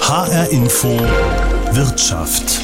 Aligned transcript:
HR 0.00 0.50
Info 0.50 0.88
Wirtschaft. 1.70 2.60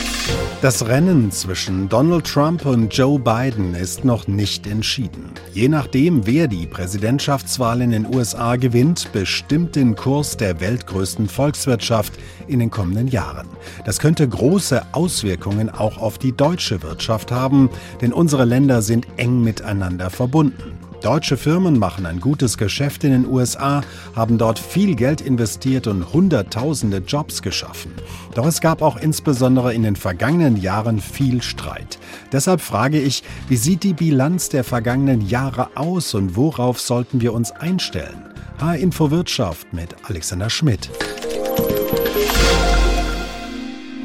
Das 0.60 0.86
Rennen 0.86 1.30
zwischen 1.30 1.88
Donald 1.88 2.26
Trump 2.26 2.66
und 2.66 2.92
Joe 2.92 3.18
Biden 3.18 3.74
ist 3.74 4.04
noch 4.04 4.28
nicht 4.28 4.66
entschieden. 4.66 5.30
Je 5.54 5.68
nachdem, 5.68 6.26
wer 6.26 6.46
die 6.46 6.66
Präsidentschaftswahl 6.66 7.80
in 7.80 7.92
den 7.92 8.14
USA 8.14 8.56
gewinnt, 8.56 9.10
bestimmt 9.12 9.76
den 9.76 9.96
Kurs 9.96 10.36
der 10.36 10.60
weltgrößten 10.60 11.28
Volkswirtschaft 11.28 12.12
in 12.48 12.58
den 12.58 12.70
kommenden 12.70 13.08
Jahren. 13.08 13.48
Das 13.86 13.98
könnte 13.98 14.28
große 14.28 14.82
Auswirkungen 14.92 15.70
auch 15.70 15.96
auf 15.96 16.18
die 16.18 16.36
deutsche 16.36 16.82
Wirtschaft 16.82 17.30
haben, 17.30 17.70
denn 18.02 18.12
unsere 18.12 18.44
Länder 18.44 18.82
sind 18.82 19.06
eng 19.16 19.42
miteinander 19.42 20.10
verbunden. 20.10 20.77
Deutsche 21.02 21.36
Firmen 21.36 21.78
machen 21.78 22.06
ein 22.06 22.18
gutes 22.18 22.58
Geschäft 22.58 23.04
in 23.04 23.12
den 23.12 23.26
USA, 23.26 23.82
haben 24.16 24.36
dort 24.36 24.58
viel 24.58 24.96
Geld 24.96 25.20
investiert 25.20 25.86
und 25.86 26.12
Hunderttausende 26.12 26.98
Jobs 26.98 27.40
geschaffen. 27.40 27.92
Doch 28.34 28.46
es 28.46 28.60
gab 28.60 28.82
auch 28.82 28.96
insbesondere 28.96 29.74
in 29.74 29.84
den 29.84 29.94
vergangenen 29.94 30.56
Jahren 30.56 31.00
viel 31.00 31.40
Streit. 31.40 31.98
Deshalb 32.32 32.60
frage 32.60 33.00
ich, 33.00 33.22
wie 33.48 33.56
sieht 33.56 33.84
die 33.84 33.94
Bilanz 33.94 34.48
der 34.48 34.64
vergangenen 34.64 35.20
Jahre 35.20 35.76
aus 35.76 36.14
und 36.14 36.34
worauf 36.34 36.80
sollten 36.80 37.20
wir 37.20 37.32
uns 37.32 37.52
einstellen? 37.52 38.24
H-Info 38.60 39.12
Wirtschaft 39.12 39.72
mit 39.72 39.94
Alexander 40.08 40.50
Schmidt. 40.50 40.90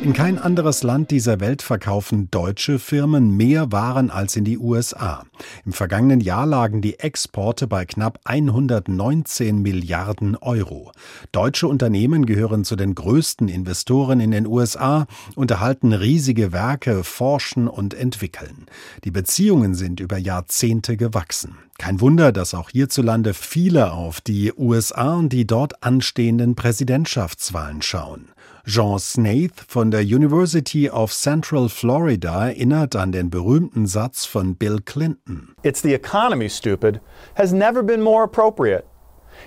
In 0.04 0.12
kein 0.12 0.38
anderes 0.38 0.84
Land 0.84 1.12
dieser 1.12 1.40
Welt 1.40 1.62
verkaufen 1.62 2.30
deutsche 2.30 2.78
Firmen 2.78 3.38
mehr 3.38 3.72
Waren 3.72 4.10
als 4.10 4.36
in 4.36 4.44
die 4.44 4.58
USA. 4.58 5.24
Im 5.66 5.72
vergangenen 5.72 6.20
Jahr 6.20 6.46
lagen 6.46 6.82
die 6.82 7.00
Exporte 7.00 7.68
bei 7.68 7.86
knapp 7.86 8.20
119 8.26 9.62
Milliarden 9.62 10.36
Euro. 10.36 10.92
Deutsche 11.32 11.70
Unternehmen 11.70 12.26
gehören 12.26 12.66
zu 12.66 12.76
den 12.76 12.96
größten 12.96 13.48
Investoren 13.48 14.20
in 14.20 14.32
den 14.32 14.46
USA, 14.46 15.08
unterhalten 15.36 15.94
riesige 15.94 16.52
Werke, 16.52 17.06
forschen 17.06 17.70
und 17.70 17.94
entwickeln. 17.94 18.66
Die 19.06 19.12
Beziehungen 19.12 19.74
sind 19.74 20.02
über 20.02 20.18
Jahrzehnte 20.18 20.98
gewachsen. 20.98 21.56
Kein 21.78 22.02
Wunder, 22.02 22.34
dass 22.34 22.54
auch 22.54 22.70
hierzulande 22.72 23.34
viele 23.34 23.94
auf 23.94 24.20
die 24.20 24.52
USA 24.52 25.16
und 25.16 25.30
die 25.30 25.48
dort 25.48 25.82
anstehenden 25.82 26.56
Präsidentschaftswahlen 26.56 27.82
schauen. 27.82 28.33
Jean 28.66 28.98
Snaith 28.98 29.66
von 29.68 29.92
der 29.92 30.02
University 30.02 30.90
of 30.90 31.12
Central 31.12 31.68
Florida 31.68 32.48
erinnert 32.48 32.96
an 32.96 33.12
den 33.12 33.30
berühmten 33.30 33.88
Satz 33.88 34.26
von 34.26 34.56
Bill 34.56 34.80
Clinton. 34.80 35.54
It's 35.64 35.82
the 35.82 35.94
economy, 35.94 36.48
stupid, 36.48 37.02
has 37.36 37.52
never 37.52 37.84
been 37.84 38.02
more 38.02 38.24
appropriate. 38.24 38.86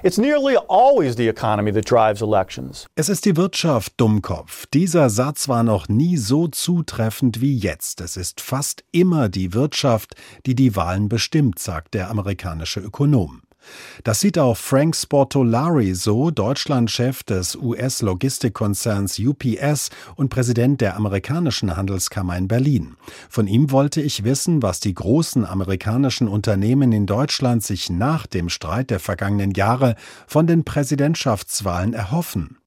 It's 0.03 0.19
nearly 0.19 0.59
always 0.69 1.17
the 1.17 1.29
economy 1.29 1.73
that 1.73 1.87
drives 1.89 2.21
elections. 2.21 2.87
Es 2.95 3.09
ist 3.09 3.25
die 3.25 3.37
Wirtschaft, 3.37 3.95
Dummkopf. 3.97 4.67
Dieser 4.67 5.09
Satz 5.09 5.49
war 5.49 5.63
noch 5.63 5.89
nie 5.89 6.19
so 6.19 6.49
zutreffend 6.49 7.41
wie 7.41 7.57
jetzt. 7.57 8.03
Es 8.03 8.19
ist 8.19 8.43
fast 8.43 8.85
immer 8.93 9.31
die 9.31 9.55
Wirtschaft, 9.55 10.15
die 10.45 10.55
die 10.55 10.77
Wahlen 10.77 11.09
bestimmt, 11.09 11.59
sagt 11.59 11.95
der 11.95 12.11
amerikanische 12.11 12.81
Ökonom. 12.81 13.41
Das 14.05 14.21
sieht 14.21 14.39
auch 14.39 14.57
Frank 14.57 14.97
Sportolari 14.97 15.95
so, 15.95 16.31
Deutschlandchef 16.31 17.23
des 17.23 17.57
US-Logistikkonzerns 17.57 19.19
UPS 19.19 19.91
und 20.17 20.29
Präsident 20.29 20.81
der 20.81 20.97
amerikanischen 20.97 21.77
Handelskammer 21.77 22.37
in 22.37 22.49
Berlin. 22.49 22.97
Von 23.29 23.47
ihm 23.47 23.71
wollte 23.71 24.01
ich 24.01 24.25
wissen, 24.25 24.63
was 24.63 24.81
die 24.81 24.95
großen 24.95 25.45
amerikanischen 25.45 26.29
Unternehmen 26.29 26.93
in 26.93 27.07
Deutschland 27.07 27.65
sich 27.65 27.91
nach 27.91 28.27
dem 28.27 28.49
Streit 28.49 28.91
der 28.91 29.01
vergangenen 29.01 29.53
Jahre 29.53 29.97
von 30.27 30.47
den 30.47 30.65
Präsidentschaftswahlen 30.65 31.95
erhoffen. 31.95 32.59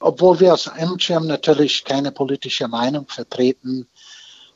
Obwohl 0.00 0.40
wir 0.40 0.52
als 0.52 0.66
MCM 0.66 1.26
natürlich 1.26 1.84
keine 1.84 2.10
politische 2.10 2.68
Meinung 2.68 3.06
vertreten, 3.06 3.86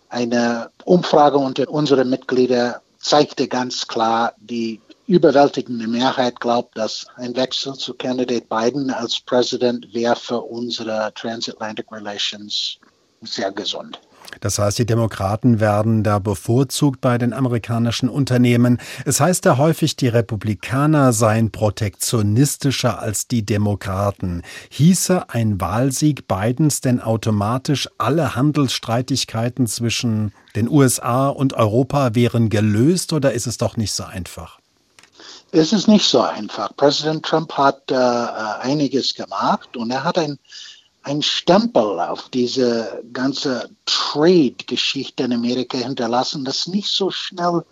eine 0.08 0.70
Umfrage 0.84 1.36
unter 1.38 1.68
unseren 1.68 2.08
Mitgliedern 2.08 2.76
zeigte 2.98 3.48
ganz 3.48 3.86
klar, 3.86 4.32
die 4.38 4.80
überwältigende 5.06 5.86
Mehrheit 5.86 6.40
glaubt, 6.40 6.76
dass 6.76 7.06
ein 7.16 7.36
Wechsel 7.36 7.74
zu 7.74 7.94
Candidate 7.94 8.46
Biden 8.48 8.90
als 8.90 9.20
Präsident 9.20 9.92
wäre 9.92 10.16
für 10.16 10.40
unsere 10.40 11.12
Transatlantic 11.14 11.90
Relations 11.92 12.78
sehr 13.22 13.52
gesund. 13.52 14.00
Das 14.40 14.58
heißt, 14.58 14.78
die 14.78 14.86
Demokraten 14.86 15.60
werden 15.60 16.02
da 16.02 16.18
bevorzugt 16.18 17.00
bei 17.00 17.18
den 17.18 17.32
amerikanischen 17.32 18.08
Unternehmen. 18.08 18.78
Es 19.04 19.20
heißt 19.20 19.44
da 19.46 19.58
häufig, 19.58 19.96
die 19.96 20.08
Republikaner 20.08 21.12
seien 21.12 21.50
protektionistischer 21.52 22.98
als 22.98 23.28
die 23.28 23.44
Demokraten. 23.44 24.42
Hieße 24.70 25.30
ein 25.30 25.60
Wahlsieg 25.60 26.26
Bidens 26.26 26.80
denn 26.80 27.00
automatisch 27.00 27.88
alle 27.98 28.34
Handelsstreitigkeiten 28.34 29.66
zwischen 29.66 30.32
den 30.56 30.68
USA 30.68 31.28
und 31.28 31.52
Europa 31.52 32.14
wären 32.14 32.48
gelöst 32.48 33.12
oder 33.12 33.32
ist 33.32 33.46
es 33.46 33.58
doch 33.58 33.76
nicht 33.76 33.92
so 33.92 34.04
einfach? 34.04 34.58
Es 35.56 35.72
ist 35.72 35.86
nicht 35.86 36.08
so 36.08 36.20
einfach. 36.20 36.74
Präsident 36.76 37.24
Trump 37.24 37.52
hat 37.52 37.88
äh, 37.88 37.94
äh 37.94 38.58
einiges 38.62 39.14
gemacht 39.14 39.76
und 39.76 39.88
er 39.92 40.02
hat 40.02 40.18
ein, 40.18 40.36
ein 41.04 41.22
Stempel 41.22 42.00
auf 42.00 42.28
diese 42.30 43.04
ganze 43.12 43.70
Trade-Geschichte 43.86 45.22
in 45.22 45.32
Amerika 45.32 45.78
hinterlassen, 45.78 46.44
das 46.44 46.66
nicht 46.66 46.88
so 46.88 47.12
schnell 47.12 47.64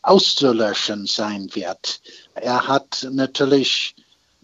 auszulöschen 0.00 1.04
sein 1.04 1.50
wird. 1.52 2.00
Er 2.34 2.66
hat 2.66 3.06
natürlich 3.10 3.94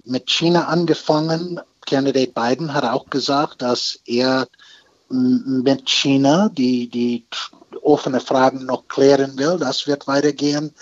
mit 0.05 0.29
China 0.29 0.67
angefangen. 0.67 1.63
Candidate 1.87 2.33
Biden 2.33 2.75
hat 2.75 2.85
auch 2.85 3.07
gesagt, 3.07 3.63
dass 3.63 3.99
er 4.05 4.47
mit 5.09 5.89
China 5.89 6.51
die, 6.51 6.89
die 6.89 7.25
offene 7.81 8.21
Fragen 8.21 8.67
noch 8.67 8.89
klären 8.89 9.39
will. 9.39 9.59
Das 9.59 9.87
wird 9.87 10.07
weitergehen. 10.07 10.75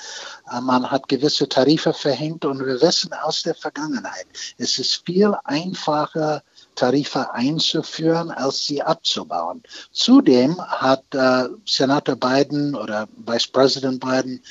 Man 0.60 0.90
hat 0.90 1.08
gewisse 1.08 1.48
Tarife 1.48 1.92
verhängt 1.92 2.44
und 2.44 2.58
wir 2.64 2.80
wissen 2.80 3.12
aus 3.12 3.42
der 3.42 3.54
Vergangenheit, 3.54 4.26
es 4.58 4.78
ist 4.78 5.02
viel 5.06 5.34
einfacher, 5.44 6.42
Tarife 6.74 7.32
einzuführen, 7.32 8.30
als 8.30 8.66
sie 8.66 8.82
abzubauen. 8.82 9.62
Zudem 9.92 10.60
hat 10.60 11.04
äh, 11.14 11.48
Senator 11.66 12.16
Biden 12.16 12.74
oder 12.74 13.08
Vice 13.16 13.46
President 13.48 14.00
Biden 14.00 14.42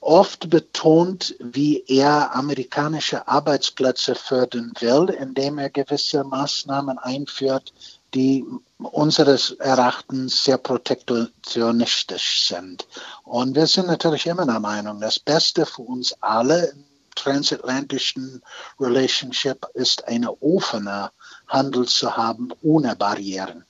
oft 0.00 0.50
betont, 0.50 1.34
wie 1.40 1.82
er 1.88 2.34
amerikanische 2.34 3.26
Arbeitsplätze 3.26 4.14
fördern 4.14 4.72
will, 4.78 5.08
indem 5.08 5.58
er 5.58 5.70
gewisse 5.70 6.22
Maßnahmen 6.22 6.98
einführt, 6.98 7.72
die 8.14 8.44
unseres 8.78 9.52
Erachtens 9.52 10.44
sehr 10.44 10.58
protektionistisch 10.58 12.46
sind. 12.48 12.86
Und 13.24 13.54
wir 13.54 13.66
sind 13.66 13.86
natürlich 13.86 14.26
immer 14.26 14.46
der 14.46 14.60
Meinung, 14.60 15.00
das 15.00 15.18
Beste 15.18 15.66
für 15.66 15.82
uns 15.82 16.14
alle 16.20 16.66
im 16.66 16.84
transatlantischen 17.14 18.42
Relationship 18.78 19.66
ist 19.74 20.06
eine 20.06 20.30
offene 20.42 21.10
Handel 21.48 21.86
zu 21.86 22.16
haben 22.16 22.50
ohne 22.62 22.94
Barrieren. 22.94 23.64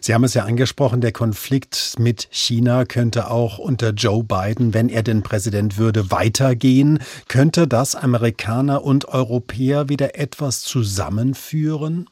Sie 0.00 0.14
haben 0.14 0.24
es 0.24 0.34
ja 0.34 0.44
angesprochen, 0.44 1.00
der 1.00 1.12
Konflikt 1.12 1.94
mit 1.98 2.28
China 2.30 2.84
könnte 2.84 3.30
auch 3.30 3.58
unter 3.58 3.90
Joe 3.90 4.24
Biden, 4.24 4.72
wenn 4.74 4.88
er 4.88 5.02
denn 5.02 5.22
Präsident 5.22 5.76
würde, 5.76 6.10
weitergehen. 6.10 7.00
Könnte 7.28 7.68
das 7.68 7.94
Amerikaner 7.94 8.82
und 8.82 9.06
Europäer 9.08 9.88
wieder 9.88 10.18
etwas 10.18 10.62
zusammenführen? 10.62 12.08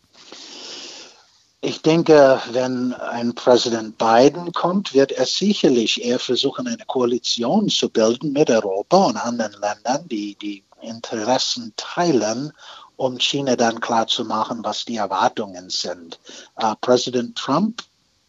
Ich 1.67 1.83
denke, 1.83 2.41
wenn 2.53 2.95
ein 2.95 3.35
Präsident 3.35 3.99
Biden 3.99 4.53
kommt, 4.53 4.95
wird 4.95 5.11
er 5.11 5.27
sicherlich 5.27 6.01
eher 6.05 6.21
versuchen, 6.21 6.69
eine 6.69 6.85
Koalition 6.87 7.69
zu 7.69 7.89
bilden 7.91 8.33
mit 8.33 8.49
Europa 8.51 9.07
und 9.07 9.17
anderen 9.17 9.61
Ländern, 9.61 10.07
die 10.07 10.37
die 10.37 10.63
Interessen 10.81 11.73
teilen, 11.77 12.53
um 12.95 13.19
China 13.19 13.57
dann 13.57 13.81
klarzumachen, 13.81 14.63
was 14.63 14.85
die 14.85 14.95
Erwartungen 14.95 15.69
sind. 15.69 16.21
Uh, 16.57 16.77
Präsident 16.81 17.37
Trump, 17.37 17.83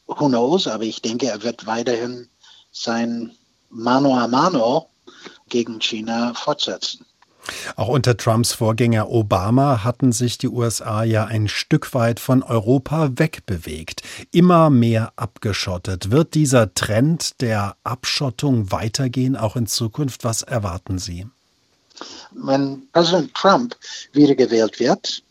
who 0.08 0.30
knows, 0.30 0.66
aber 0.66 0.86
ich 0.86 1.04
denke, 1.04 1.28
er 1.28 1.44
wird 1.44 1.68
weiterhin 1.68 2.28
sein 2.72 3.38
Mano 3.70 4.18
a 4.18 4.28
Mano 4.28 4.90
gegen 5.48 5.80
China 5.80 6.34
fortsetzen. 6.34 7.06
Auch 7.76 7.88
unter 7.88 8.18
Trumps 8.18 8.54
Vorgänger 8.54 9.10
Obama 9.10 9.84
hatten 9.84 10.12
sich 10.12 10.38
die 10.38 10.48
USA 10.48 11.04
ja 11.04 11.26
ein 11.26 11.48
Stück 11.48 11.94
weit 11.94 12.20
von 12.20 12.44
Europa 12.44 13.10
wegbewegt, 13.16 14.02
immer 14.32 14.70
mehr 14.70 15.14
abgeschottet. 15.16 16.12
Wird 16.12 16.34
dieser 16.34 16.74
Trend 16.74 17.42
der 17.42 17.76
Abschottung 17.84 18.72
weitergehen, 18.72 19.36
auch 19.36 19.56
in 19.56 19.68
Zukunft? 19.68 20.24
Was 20.24 20.42
erwarten 20.42 21.00
Sie? 21.00 21.28
Wenn 22.32 22.88
Präsident 22.92 23.34
Trump 23.34 23.76
wiedergewählt 24.14 24.80
wird, 24.80 25.24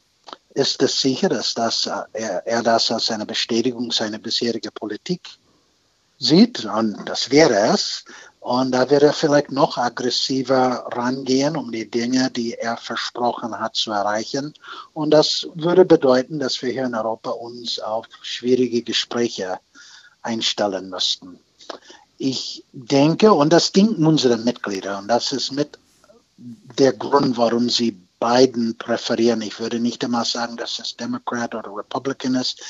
ist 0.54 0.82
es 0.82 1.00
sicher, 1.00 1.28
dass 1.28 1.54
das, 1.54 1.86
er, 2.12 2.46
er 2.46 2.62
das 2.62 2.90
als 2.90 3.10
eine 3.10 3.26
Bestätigung 3.26 3.92
seiner 3.92 4.18
bisherigen 4.18 4.70
Politik 4.74 5.20
sieht, 6.18 6.64
und 6.64 7.04
das 7.06 7.30
wäre 7.30 7.54
es. 7.74 8.04
Und 8.46 8.70
da 8.70 8.88
wird 8.90 9.02
er 9.02 9.12
vielleicht 9.12 9.50
noch 9.50 9.76
aggressiver 9.76 10.86
rangehen, 10.92 11.56
um 11.56 11.72
die 11.72 11.90
Dinge, 11.90 12.30
die 12.30 12.52
er 12.54 12.76
versprochen 12.76 13.58
hat, 13.58 13.74
zu 13.74 13.90
erreichen. 13.90 14.54
Und 14.92 15.10
das 15.10 15.48
würde 15.56 15.84
bedeuten, 15.84 16.38
dass 16.38 16.62
wir 16.62 16.70
hier 16.70 16.84
in 16.84 16.94
Europa 16.94 17.30
uns 17.30 17.80
auf 17.80 18.06
schwierige 18.22 18.82
Gespräche 18.82 19.58
einstellen 20.22 20.90
müssten. 20.90 21.40
Ich 22.18 22.62
denke, 22.70 23.32
und 23.32 23.52
das 23.52 23.72
denken 23.72 24.06
unsere 24.06 24.36
Mitglieder, 24.36 24.98
und 24.98 25.08
das 25.08 25.32
ist 25.32 25.50
mit 25.50 25.80
der 26.38 26.92
Grund, 26.92 27.36
warum 27.36 27.68
sie 27.68 27.98
Biden 28.20 28.78
präferieren. 28.78 29.42
Ich 29.42 29.58
würde 29.58 29.80
nicht 29.80 30.04
einmal 30.04 30.24
sagen, 30.24 30.56
dass 30.56 30.78
es 30.78 30.96
Democrat 30.96 31.52
oder 31.56 31.76
Republican 31.76 32.36
ist. 32.36 32.62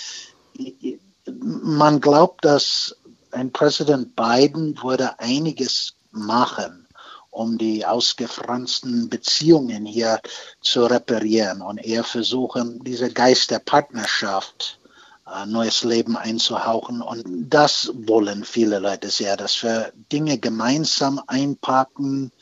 Man 1.27 2.01
glaubt, 2.01 2.47
dass 2.47 2.97
ein 3.37 3.53
Präsident 3.53 4.17
Biden 4.17 4.83
würde 4.83 5.21
einiges 5.21 5.95
machen, 6.11 6.87
um 7.31 7.59
die 7.59 7.85
ausgefransten 7.85 9.11
Beziehungen 9.11 9.85
hier 9.85 10.21
zu 10.63 10.87
reparieren 10.87 11.61
und 11.61 11.77
eher 11.77 12.03
versuchen, 12.03 12.83
diese 12.83 13.13
Geist 13.13 13.51
der 13.51 13.59
Partnerschaft 13.59 14.81
äh, 15.27 15.45
neues 15.45 15.85
Leben 15.85 16.17
einzuhauchen. 16.17 17.03
Und 17.03 17.25
das 17.51 17.91
wollen 17.93 18.43
viele 18.43 18.79
Leute 18.79 19.11
sehr, 19.11 19.37
dass 19.37 19.63
wir 19.63 19.93
Dinge 20.11 20.39
gemeinsam 20.39 21.21
einpacken 21.27 22.33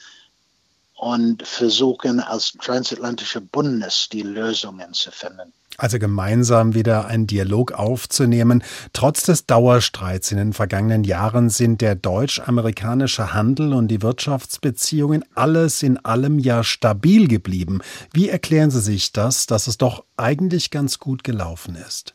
und 0.95 1.45
versuchen, 1.45 2.21
als 2.21 2.53
transatlantische 2.53 3.41
Bundes 3.41 4.09
die 4.13 4.23
Lösungen 4.23 4.95
zu 4.95 5.11
finden 5.11 5.53
also 5.79 5.99
gemeinsam 5.99 6.75
wieder 6.75 7.07
einen 7.07 7.27
Dialog 7.27 7.73
aufzunehmen. 7.73 8.63
Trotz 8.93 9.25
des 9.25 9.47
Dauerstreits 9.47 10.31
in 10.33 10.39
den 10.39 10.53
vergangenen 10.53 11.05
Jahren 11.05 11.51
sind 11.51 11.81
der 11.81 11.95
deutsch-amerikanische 11.95 13.35
Handel 13.35 13.73
und 13.73 13.89
die 13.89 14.03
Wirtschaftsbeziehungen 14.03 15.25
alles 15.35 15.83
in 15.83 15.99
allem 16.05 16.39
ja 16.39 16.65
stabil 16.65 17.29
geblieben. 17.29 17.81
Wie 18.13 18.29
erklären 18.29 18.71
Sie 18.71 18.81
sich 18.81 19.13
das, 19.13 19.47
dass 19.47 19.67
es 19.67 19.79
doch 19.79 20.05
eigentlich 20.17 20.71
ganz 20.71 20.99
gut 20.99 21.25
gelaufen 21.25 21.77
ist? 21.77 22.15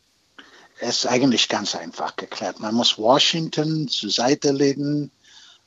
Es 0.80 1.04
ist 1.04 1.06
eigentlich 1.06 1.48
ganz 1.48 1.74
einfach 1.74 2.16
geklärt. 2.16 2.58
Man 2.60 2.74
muss 2.74 2.96
Washington 2.96 3.86
zur 3.88 4.10
Seite 4.10 4.50
legen, 4.50 5.10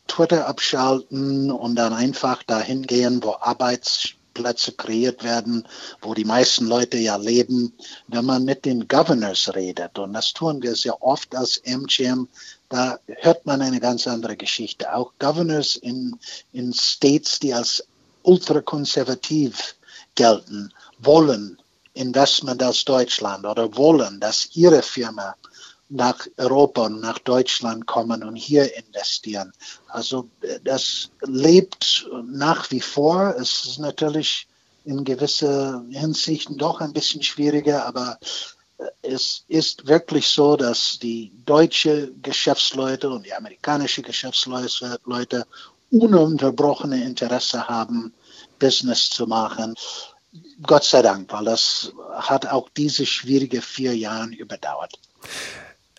Twitter 0.07 0.47
abschalten 0.47 1.51
und 1.51 1.75
dann 1.75 1.93
einfach 1.93 2.41
dahin 2.43 2.83
gehen, 2.83 3.23
wo 3.23 3.35
Arbeits 3.39 4.15
Plätze 4.33 4.71
kreiert 4.71 5.23
werden, 5.23 5.67
wo 6.01 6.13
die 6.13 6.25
meisten 6.25 6.65
Leute 6.67 6.97
ja 6.97 7.15
leben, 7.15 7.73
wenn 8.07 8.25
man 8.25 8.45
mit 8.45 8.65
den 8.65 8.87
Governors 8.87 9.53
redet. 9.55 9.97
Und 9.99 10.13
das 10.13 10.33
tun 10.33 10.61
wir 10.61 10.75
sehr 10.75 11.01
oft 11.01 11.35
als 11.35 11.57
MGM. 11.57 12.27
Da 12.69 12.99
hört 13.07 13.45
man 13.45 13.61
eine 13.61 13.79
ganz 13.79 14.07
andere 14.07 14.35
Geschichte. 14.35 14.93
Auch 14.93 15.13
Governors 15.19 15.75
in, 15.75 16.17
in 16.51 16.73
States, 16.73 17.39
die 17.39 17.53
als 17.53 17.85
ultrakonservativ 18.23 19.75
gelten, 20.15 20.73
wollen 20.99 21.57
Investment 21.93 22.63
aus 22.63 22.85
Deutschland 22.85 23.45
oder 23.45 23.75
wollen, 23.75 24.19
dass 24.19 24.49
ihre 24.55 24.81
Firma 24.81 25.35
nach 25.93 26.27
Europa 26.37 26.87
und 26.87 27.01
nach 27.01 27.19
Deutschland 27.19 27.85
kommen 27.85 28.23
und 28.23 28.35
hier 28.35 28.75
investieren. 28.75 29.53
Also 29.87 30.27
das 30.63 31.11
lebt 31.21 32.09
nach 32.25 32.71
wie 32.71 32.81
vor. 32.81 33.35
Es 33.39 33.65
ist 33.65 33.79
natürlich 33.79 34.47
in 34.85 35.03
gewisser 35.03 35.83
Hinsicht 35.91 36.49
doch 36.55 36.81
ein 36.81 36.93
bisschen 36.93 37.21
schwieriger, 37.21 37.85
aber 37.85 38.17
es 39.01 39.45
ist 39.47 39.87
wirklich 39.87 40.27
so, 40.27 40.57
dass 40.57 40.97
die 40.99 41.31
deutsche 41.45 42.11
Geschäftsleute 42.21 43.09
und 43.09 43.25
die 43.25 43.33
amerikanische 43.33 44.01
Geschäftsleute 44.01 45.45
ununterbrochene 45.91 47.03
Interesse 47.03 47.67
haben, 47.67 48.13
Business 48.57 49.09
zu 49.09 49.27
machen. 49.27 49.75
Gott 50.63 50.83
sei 50.83 51.03
Dank, 51.03 51.31
weil 51.31 51.45
das 51.45 51.93
hat 52.13 52.47
auch 52.47 52.67
diese 52.75 53.05
schwierige 53.05 53.61
vier 53.61 53.95
Jahre 53.95 54.29
überdauert. 54.29 54.97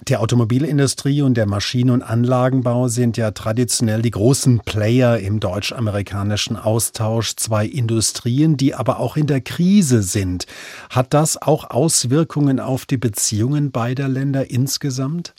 Die 0.09 0.19
Automobilindustrie 0.19 1.23
und 1.23 1.35
der 1.35 1.47
Maschinen- 1.47 1.91
und 1.91 2.03
Anlagenbau 2.03 2.89
sind 2.89 3.17
ja 3.17 3.31
traditionell 3.31 4.03
die 4.03 4.11
großen 4.11 4.61
Player 4.61 5.19
im 5.19 5.41
deutsch-amerikanischen 5.41 6.59
Austausch. 6.59 7.37
Zwei 7.37 7.65
Industrien, 7.65 8.59
die 8.59 8.75
aber 8.75 8.99
auch 8.99 9.17
in 9.17 9.27
der 9.27 9.41
Krise 9.41 10.03
sind. 10.03 10.47
Hat 10.91 11.15
das 11.15 11.41
auch 11.41 11.71
Auswirkungen 11.71 12.61
auf 12.61 12.85
die 12.85 12.99
Beziehungen 12.99 13.71
beider 13.71 14.09
Länder 14.09 14.51
insgesamt? 14.51 15.33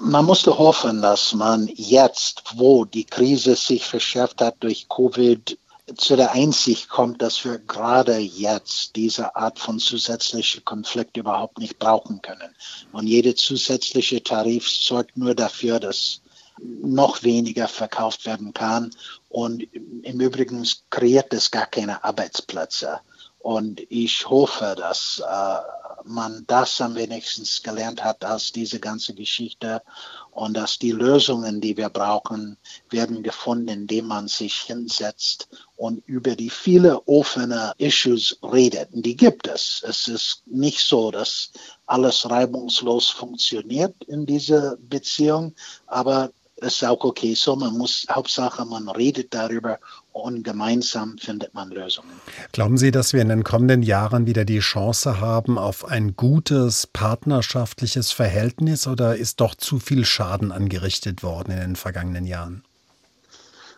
Man 0.00 0.24
musste 0.24 0.56
hoffen, 0.56 1.02
dass 1.02 1.34
man 1.34 1.68
jetzt, 1.74 2.42
wo 2.56 2.86
die 2.86 3.04
Krise 3.04 3.54
sich 3.54 3.84
verschärft 3.84 4.40
hat 4.40 4.56
durch 4.60 4.88
Covid, 4.88 5.58
zu 5.96 6.16
der 6.16 6.32
Einsicht 6.32 6.88
kommt, 6.88 7.22
dass 7.22 7.44
wir 7.44 7.58
gerade 7.58 8.18
jetzt 8.18 8.96
diese 8.96 9.36
Art 9.36 9.58
von 9.58 9.78
zusätzlichen 9.78 10.64
Konflikt 10.64 11.16
überhaupt 11.16 11.58
nicht 11.58 11.78
brauchen 11.78 12.22
können. 12.22 12.54
Und 12.92 13.06
jede 13.06 13.34
zusätzliche 13.34 14.22
Tarif 14.22 14.68
sorgt 14.68 15.16
nur 15.16 15.34
dafür, 15.34 15.80
dass 15.80 16.20
noch 16.60 17.22
weniger 17.22 17.68
verkauft 17.68 18.26
werden 18.26 18.52
kann. 18.52 18.90
Und 19.28 19.62
im 20.02 20.20
Übrigen 20.20 20.66
kreiert 20.90 21.32
es 21.32 21.50
gar 21.50 21.66
keine 21.66 22.04
Arbeitsplätze. 22.04 23.00
Und 23.38 23.80
ich 23.88 24.28
hoffe, 24.28 24.74
dass 24.76 25.20
äh, 25.26 25.58
man 26.04 26.44
das 26.46 26.80
am 26.80 26.94
wenigsten 26.94 27.44
gelernt 27.64 28.04
hat 28.04 28.24
aus 28.24 28.52
diese 28.52 28.78
ganze 28.78 29.14
Geschichte 29.14 29.82
und 30.30 30.56
dass 30.56 30.78
die 30.78 30.92
Lösungen, 30.92 31.60
die 31.60 31.76
wir 31.76 31.88
brauchen, 31.88 32.56
werden 32.90 33.22
gefunden, 33.22 33.68
indem 33.68 34.06
man 34.06 34.28
sich 34.28 34.54
hinsetzt 34.60 35.48
und 35.82 36.00
über 36.06 36.36
die 36.36 36.48
viele 36.48 37.08
offene 37.08 37.72
Issues 37.76 38.38
redet. 38.40 38.92
Und 38.92 39.04
die 39.04 39.16
gibt 39.16 39.48
es. 39.48 39.82
Es 39.84 40.06
ist 40.06 40.42
nicht 40.46 40.78
so, 40.78 41.10
dass 41.10 41.50
alles 41.86 42.30
reibungslos 42.30 43.08
funktioniert 43.10 43.92
in 44.04 44.24
dieser 44.24 44.76
Beziehung, 44.76 45.56
aber 45.88 46.30
es 46.58 46.74
ist 46.74 46.84
auch 46.84 47.02
okay 47.02 47.34
so. 47.34 47.56
Man 47.56 47.76
muss, 47.76 48.06
Hauptsache, 48.08 48.64
man 48.64 48.88
redet 48.90 49.34
darüber 49.34 49.80
und 50.12 50.44
gemeinsam 50.44 51.18
findet 51.18 51.52
man 51.52 51.70
Lösungen. 51.70 52.12
Glauben 52.52 52.78
Sie, 52.78 52.92
dass 52.92 53.12
wir 53.12 53.20
in 53.20 53.30
den 53.30 53.42
kommenden 53.42 53.82
Jahren 53.82 54.24
wieder 54.24 54.44
die 54.44 54.60
Chance 54.60 55.20
haben 55.20 55.58
auf 55.58 55.84
ein 55.84 56.14
gutes 56.14 56.86
partnerschaftliches 56.86 58.12
Verhältnis 58.12 58.86
oder 58.86 59.16
ist 59.16 59.40
doch 59.40 59.56
zu 59.56 59.80
viel 59.80 60.04
Schaden 60.04 60.52
angerichtet 60.52 61.24
worden 61.24 61.50
in 61.50 61.58
den 61.58 61.76
vergangenen 61.76 62.24
Jahren? 62.24 62.62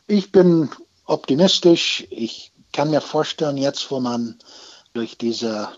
Ich 0.06 0.32
bin 0.32 0.68
optimistisch. 1.06 2.06
Ich 2.10 2.52
kann 2.72 2.90
mir 2.90 3.00
vorstellen, 3.00 3.56
jetzt 3.56 3.90
wo 3.90 4.00
man 4.00 4.38
durch 4.92 5.16
diese 5.16 5.68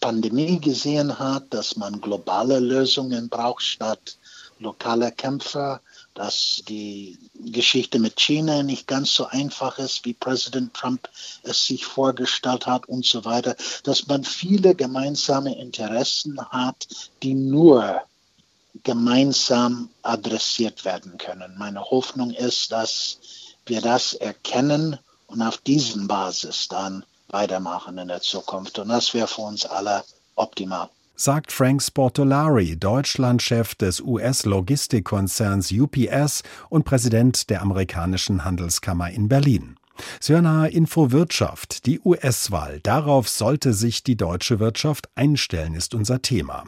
Pandemie 0.00 0.60
gesehen 0.60 1.18
hat, 1.18 1.44
dass 1.50 1.76
man 1.76 2.00
globale 2.00 2.58
Lösungen 2.58 3.28
braucht 3.28 3.62
statt 3.62 4.16
lokaler 4.60 5.10
Kämpfer, 5.10 5.80
dass 6.14 6.62
die 6.68 7.18
Geschichte 7.34 7.98
mit 7.98 8.20
China 8.20 8.62
nicht 8.62 8.86
ganz 8.86 9.14
so 9.14 9.26
einfach 9.26 9.78
ist, 9.78 10.04
wie 10.04 10.12
Präsident 10.12 10.74
Trump 10.74 11.08
es 11.42 11.66
sich 11.66 11.86
vorgestellt 11.86 12.66
hat 12.66 12.86
und 12.86 13.06
so 13.06 13.24
weiter, 13.24 13.56
dass 13.84 14.06
man 14.06 14.24
viele 14.24 14.74
gemeinsame 14.74 15.58
Interessen 15.58 16.38
hat, 16.50 16.86
die 17.22 17.34
nur 17.34 18.02
gemeinsam 18.82 19.90
adressiert 20.02 20.84
werden 20.84 21.16
können. 21.18 21.56
Meine 21.58 21.82
Hoffnung 21.82 22.30
ist, 22.30 22.70
dass 22.72 23.18
wir 23.70 23.80
das 23.80 24.12
erkennen 24.12 24.98
und 25.28 25.40
auf 25.40 25.56
diesen 25.58 26.06
Basis 26.06 26.68
dann 26.68 27.04
weitermachen 27.28 27.96
in 27.96 28.08
der 28.08 28.20
Zukunft. 28.20 28.78
Und 28.78 28.88
das 28.88 29.14
wäre 29.14 29.26
für 29.26 29.42
uns 29.42 29.64
alle 29.64 30.04
optimal 30.34 30.90
sagt 31.20 31.52
Frank 31.52 31.82
Sportolari, 31.82 32.78
Deutschlandchef 32.78 33.74
des 33.74 34.00
US-Logistikkonzerns 34.00 35.70
UPS 35.70 36.42
und 36.70 36.84
Präsident 36.84 37.50
der 37.50 37.60
amerikanischen 37.60 38.42
Handelskammer 38.46 39.10
in 39.10 39.28
Berlin. 39.28 39.76
Hören 40.24 40.64
Info 40.70 41.12
Wirtschaft, 41.12 41.84
die 41.84 42.00
US-Wahl. 42.00 42.80
Darauf 42.80 43.28
sollte 43.28 43.74
sich 43.74 44.02
die 44.02 44.16
deutsche 44.16 44.60
Wirtschaft 44.60 45.10
einstellen, 45.14 45.74
ist 45.74 45.94
unser 45.94 46.22
Thema. 46.22 46.64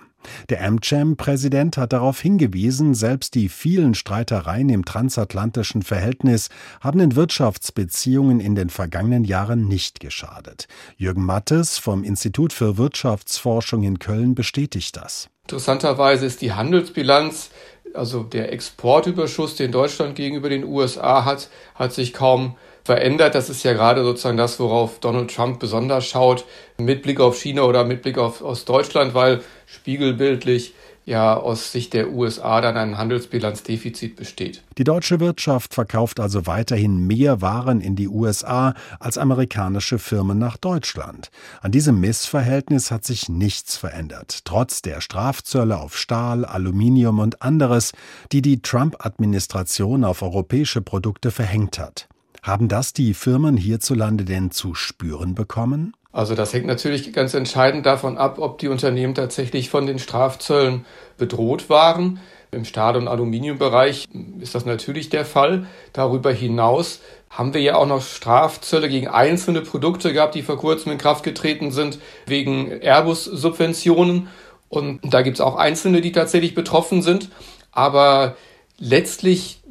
Der 0.49 0.65
AmCham-Präsident 0.65 1.77
hat 1.77 1.93
darauf 1.93 2.21
hingewiesen, 2.21 2.95
selbst 2.95 3.35
die 3.35 3.49
vielen 3.49 3.95
Streitereien 3.95 4.69
im 4.69 4.85
transatlantischen 4.85 5.83
Verhältnis 5.83 6.49
haben 6.81 6.99
den 6.99 7.17
Wirtschaftsbeziehungen 7.17 8.41
in 8.41 8.55
den 8.55 8.71
vergangenen 8.71 9.25
Jahren 9.25 9.69
nicht 9.69 10.01
geschadet. 10.01 10.67
Jürgen 10.97 11.25
Mattes 11.25 11.79
vom 11.79 12.05
Institut 12.05 12.53
für 12.53 12.77
Wirtschaftsforschung 12.79 13.83
in 13.83 13.99
Köln 13.99 14.35
bestätigt 14.35 14.97
das. 14.97 15.29
Interessanterweise 15.47 16.27
ist 16.27 16.41
die 16.41 16.53
Handelsbilanz, 16.53 17.51
also 17.95 18.23
der 18.23 18.53
Exportüberschuss, 18.53 19.57
den 19.57 19.73
Deutschland 19.73 20.15
gegenüber 20.15 20.49
den 20.49 20.65
USA 20.65 21.25
hat, 21.25 21.51
hat 21.75 21.93
sich 21.93 22.13
kaum 22.13 22.57
verändert. 22.85 23.35
Das 23.35 23.51
ist 23.51 23.63
ja 23.63 23.73
gerade 23.73 24.03
sozusagen 24.05 24.37
das, 24.37 24.59
worauf 24.61 24.99
Donald 25.01 25.35
Trump 25.35 25.61
besonders 25.61 26.07
schaut, 26.07 26.45
mit 26.79 27.03
Blick 27.03 27.21
auf 27.21 27.37
China 27.37 27.63
oder 27.63 27.85
mit 27.85 28.03
Blick 28.03 28.19
auf 28.19 28.43
aus 28.43 28.65
Deutschland, 28.65 29.15
weil 29.15 29.43
spiegelbildlich 29.67 30.75
ja 31.05 31.37
aus 31.37 31.73
Sicht 31.73 31.95
der 31.95 32.11
USA 32.11 32.61
dann 32.61 32.77
ein 32.77 32.99
Handelsbilanzdefizit 32.99 34.17
besteht. 34.17 34.63
Die 34.79 34.85
deutsche 34.85 35.21
Wirtschaft 35.21 35.75
verkauft 35.75 36.21
also 36.21 36.47
weiterhin 36.47 37.07
mehr 37.07 37.41
Waren 37.41 37.81
in 37.81 37.97
die 37.97 38.09
USA 38.09 38.75
als 39.01 39.19
amerikanische 39.19 39.99
Firmen 39.99 40.39
nach 40.39 40.57
Deutschland. 40.57 41.31
An 41.61 41.73
diesem 41.73 42.01
Missverhältnis 42.01 42.91
hat 42.91 43.05
sich 43.05 43.29
nichts 43.29 43.77
verändert, 43.77 44.45
trotz 44.45 44.83
der 44.83 45.01
Strafzölle 45.01 45.79
auf 45.79 45.97
Stahl, 45.97 46.45
Aluminium 46.45 47.19
und 47.19 47.43
anderes, 47.43 47.93
die 48.31 48.43
die 48.43 48.63
Trump-Administration 48.63 50.05
auf 50.05 50.23
europäische 50.23 50.83
Produkte 50.83 51.31
verhängt 51.31 51.79
hat. 51.79 52.07
Haben 52.43 52.67
das 52.67 52.93
die 52.93 53.15
Firmen 53.15 53.57
hierzulande 53.57 54.25
denn 54.25 54.51
zu 54.51 54.75
spüren 54.75 55.37
bekommen? 55.37 55.95
Also 56.11 56.35
das 56.35 56.53
hängt 56.53 56.67
natürlich 56.67 57.13
ganz 57.13 57.35
entscheidend 57.35 57.87
davon 57.87 58.19
ab, 58.19 58.39
ob 58.41 58.59
die 58.59 58.67
Unternehmen 58.67 59.15
tatsächlich 59.15 59.71
von 59.71 59.87
den 59.87 60.01
Strafzöllen 60.01 60.85
bedroht 61.17 61.71
waren. 61.71 62.19
Im 62.51 62.65
Stahl- 62.65 62.97
und 62.97 63.07
Aluminiumbereich 63.07 64.09
ist 64.41 64.57
das 64.57 64.67
natürlich 64.67 65.09
der 65.09 65.25
Fall. 65.25 65.67
Darüber 65.93 66.33
hinaus 66.33 67.01
haben 67.31 67.55
wir 67.55 67.63
ja 67.63 67.77
auch 67.77 67.87
noch 67.87 68.03
Strafzölle 68.03 68.91
gegen 68.91 69.07
einzelne 69.07 69.63
Produkte 69.63 70.13
gehabt, 70.13 70.35
die 70.35 70.43
vor 70.43 70.59
kurzem 70.59 70.93
in 70.93 70.99
Kraft 70.99 71.23
getreten 71.23 71.71
sind, 71.71 72.01
wegen 72.27 72.71
Airbus-Subventionen. 72.83 74.29
Und 74.69 75.01
da 75.03 75.23
gibt 75.23 75.37
es 75.37 75.41
auch 75.41 75.57
einzelne, 75.57 76.01
die 76.01 76.13
tatsächlich 76.13 76.55
betroffen 76.55 77.03
sind. 77.03 77.31
Aber 77.71 78.37
letztlich 78.79 79.62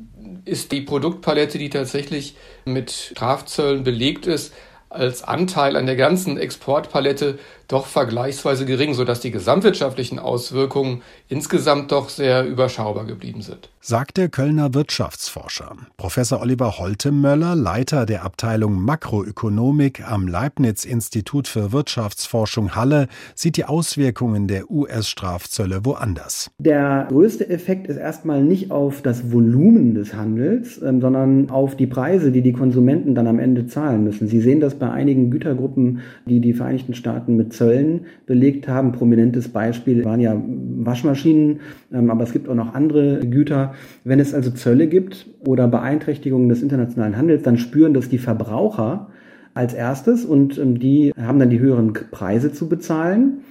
ist 0.45 0.71
die 0.71 0.81
Produktpalette, 0.81 1.57
die 1.57 1.69
tatsächlich 1.69 2.36
mit 2.65 2.91
Strafzöllen 2.91 3.83
belegt 3.83 4.27
ist, 4.27 4.53
als 4.89 5.24
Anteil 5.24 5.75
an 5.77 5.86
der 5.86 5.95
ganzen 5.95 6.38
Exportpalette 6.38 7.39
doch 7.71 7.85
vergleichsweise 7.85 8.65
gering, 8.65 8.93
sodass 8.93 9.21
die 9.21 9.31
gesamtwirtschaftlichen 9.31 10.19
Auswirkungen 10.19 11.01
insgesamt 11.29 11.91
doch 11.91 12.09
sehr 12.09 12.45
überschaubar 12.45 13.05
geblieben 13.05 13.41
sind. 13.41 13.69
Sagt 13.79 14.17
der 14.17 14.29
Kölner 14.29 14.73
Wirtschaftsforscher. 14.73 15.75
Professor 15.97 16.41
Oliver 16.41 16.77
Holtemöller, 16.77 17.55
Leiter 17.55 18.05
der 18.05 18.23
Abteilung 18.23 18.79
Makroökonomik 18.81 20.07
am 20.07 20.27
Leibniz-Institut 20.27 21.47
für 21.47 21.71
Wirtschaftsforschung 21.71 22.75
Halle, 22.75 23.07
sieht 23.33 23.57
die 23.57 23.65
Auswirkungen 23.65 24.47
der 24.47 24.69
US-Strafzölle 24.69 25.83
woanders. 25.85 26.51
Der 26.59 27.07
größte 27.09 27.49
Effekt 27.49 27.87
ist 27.87 27.97
erstmal 27.97 28.43
nicht 28.43 28.69
auf 28.69 29.01
das 29.01 29.31
Volumen 29.31 29.95
des 29.95 30.13
Handels, 30.13 30.79
ähm, 30.81 31.01
sondern 31.01 31.49
auf 31.49 31.75
die 31.75 31.87
Preise, 31.87 32.31
die 32.31 32.41
die 32.41 32.53
Konsumenten 32.53 33.15
dann 33.15 33.27
am 33.27 33.39
Ende 33.39 33.65
zahlen 33.67 34.03
müssen. 34.03 34.27
Sie 34.27 34.41
sehen 34.41 34.59
das 34.59 34.75
bei 34.75 34.89
einigen 34.91 35.31
Gütergruppen, 35.31 36.01
die 36.25 36.39
die 36.39 36.53
Vereinigten 36.53 36.93
Staaten 36.93 37.35
mit 37.35 37.53
Zöllen 37.62 38.08
belegt 38.25 38.68
haben. 38.68 38.91
Prominentes 38.91 39.50
Beispiel 39.50 40.03
waren 40.03 40.20
ja 40.20 40.36
Waschmaschinen, 40.36 41.60
ähm, 41.94 42.10
aber 42.10 42.24
es 42.24 42.34
gibt 42.34 42.50
auch 42.50 42.56
noch 42.56 42.74
andere 42.74 43.20
Güter. 43.20 43.75
Wenn 44.03 44.20
es 44.20 44.34
also 44.34 44.50
Zölle 44.50 44.88
gibt 44.88 45.27
oder 45.46 45.68
Beeinträchtigungen 45.68 46.50
des 46.50 46.63
internationalen 46.63 47.18
Handels, 47.18 47.44
dann 47.44 47.60
spüren 47.60 47.94
das 47.94 48.10
die 48.10 48.18
Verbraucher 48.18 49.10
als 49.53 49.75
erstes 49.75 50.25
und 50.25 50.58
ähm, 50.58 50.80
die 50.80 51.13
haben 51.15 51.38
dann 51.38 51.51
die 51.51 51.60
höheren 51.60 51.94
Preise 51.94 52.51
zu 52.51 52.68
bezahlen 52.68 53.41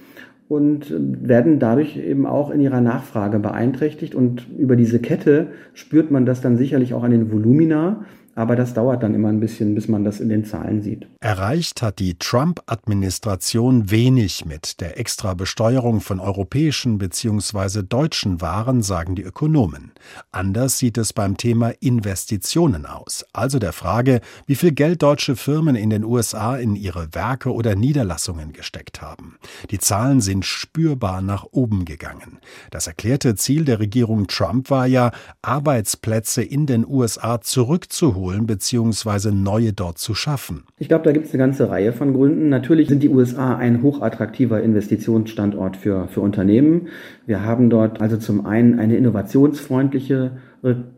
und 0.49 0.91
ähm, 0.91 1.17
werden 1.21 1.59
dadurch 1.59 1.95
eben 1.95 2.25
auch 2.25 2.51
in 2.51 2.59
ihrer 2.59 2.81
Nachfrage 2.81 3.39
beeinträchtigt. 3.39 4.13
Und 4.13 4.45
über 4.57 4.75
diese 4.75 4.99
Kette 4.99 5.47
spürt 5.73 6.11
man 6.11 6.25
das 6.25 6.41
dann 6.41 6.57
sicherlich 6.57 6.93
auch 6.93 7.03
an 7.03 7.11
den 7.11 7.31
Volumina. 7.31 8.03
Aber 8.33 8.55
das 8.55 8.73
dauert 8.73 9.03
dann 9.03 9.13
immer 9.13 9.27
ein 9.27 9.41
bisschen, 9.41 9.75
bis 9.75 9.89
man 9.89 10.05
das 10.05 10.21
in 10.21 10.29
den 10.29 10.45
Zahlen 10.45 10.81
sieht. 10.81 11.05
Erreicht 11.19 11.81
hat 11.81 11.99
die 11.99 12.17
Trump-Administration 12.17 13.91
wenig 13.91 14.45
mit 14.45 14.79
der 14.79 14.97
extra 14.97 15.33
Besteuerung 15.33 15.99
von 15.99 16.21
europäischen 16.21 16.97
bzw. 16.97 17.83
deutschen 17.83 18.39
Waren, 18.39 18.83
sagen 18.83 19.15
die 19.15 19.23
Ökonomen. 19.23 19.91
Anders 20.31 20.77
sieht 20.77 20.97
es 20.97 21.11
beim 21.11 21.35
Thema 21.35 21.73
Investitionen 21.81 22.85
aus, 22.85 23.25
also 23.33 23.59
der 23.59 23.73
Frage, 23.73 24.21
wie 24.45 24.55
viel 24.55 24.71
Geld 24.71 25.03
deutsche 25.03 25.35
Firmen 25.35 25.75
in 25.75 25.89
den 25.89 26.05
USA 26.05 26.55
in 26.55 26.75
ihre 26.75 27.13
Werke 27.13 27.53
oder 27.53 27.75
Niederlassungen 27.75 28.53
gesteckt 28.53 29.01
haben. 29.01 29.37
Die 29.71 29.79
Zahlen 29.79 30.21
sind 30.21 30.45
spürbar 30.45 31.21
nach 31.21 31.45
oben 31.51 31.83
gegangen. 31.83 32.39
Das 32.69 32.87
erklärte 32.87 33.35
Ziel 33.35 33.65
der 33.65 33.79
Regierung 33.79 34.27
Trump 34.27 34.69
war 34.69 34.85
ja, 34.85 35.11
Arbeitsplätze 35.41 36.41
in 36.43 36.65
den 36.65 36.87
USA 36.87 37.41
zurückzuholen 37.41 38.20
holen 38.21 38.45
bzw. 38.45 39.31
neue 39.31 39.73
dort 39.73 39.97
zu 39.97 40.13
schaffen? 40.13 40.63
Ich 40.77 40.87
glaube, 40.87 41.03
da 41.03 41.11
gibt 41.11 41.25
es 41.25 41.33
eine 41.33 41.39
ganze 41.43 41.69
Reihe 41.69 41.91
von 41.91 42.13
Gründen. 42.13 42.47
Natürlich 42.47 42.87
sind 42.87 43.03
die 43.03 43.09
USA 43.09 43.57
ein 43.57 43.81
hochattraktiver 43.81 44.61
Investitionsstandort 44.61 45.75
für, 45.75 46.07
für 46.07 46.21
Unternehmen. 46.21 46.87
Wir 47.25 47.43
haben 47.43 47.69
dort 47.69 47.99
also 47.99 48.17
zum 48.17 48.45
einen 48.45 48.79
eine 48.79 48.95
innovationsfreundliche 48.95 50.31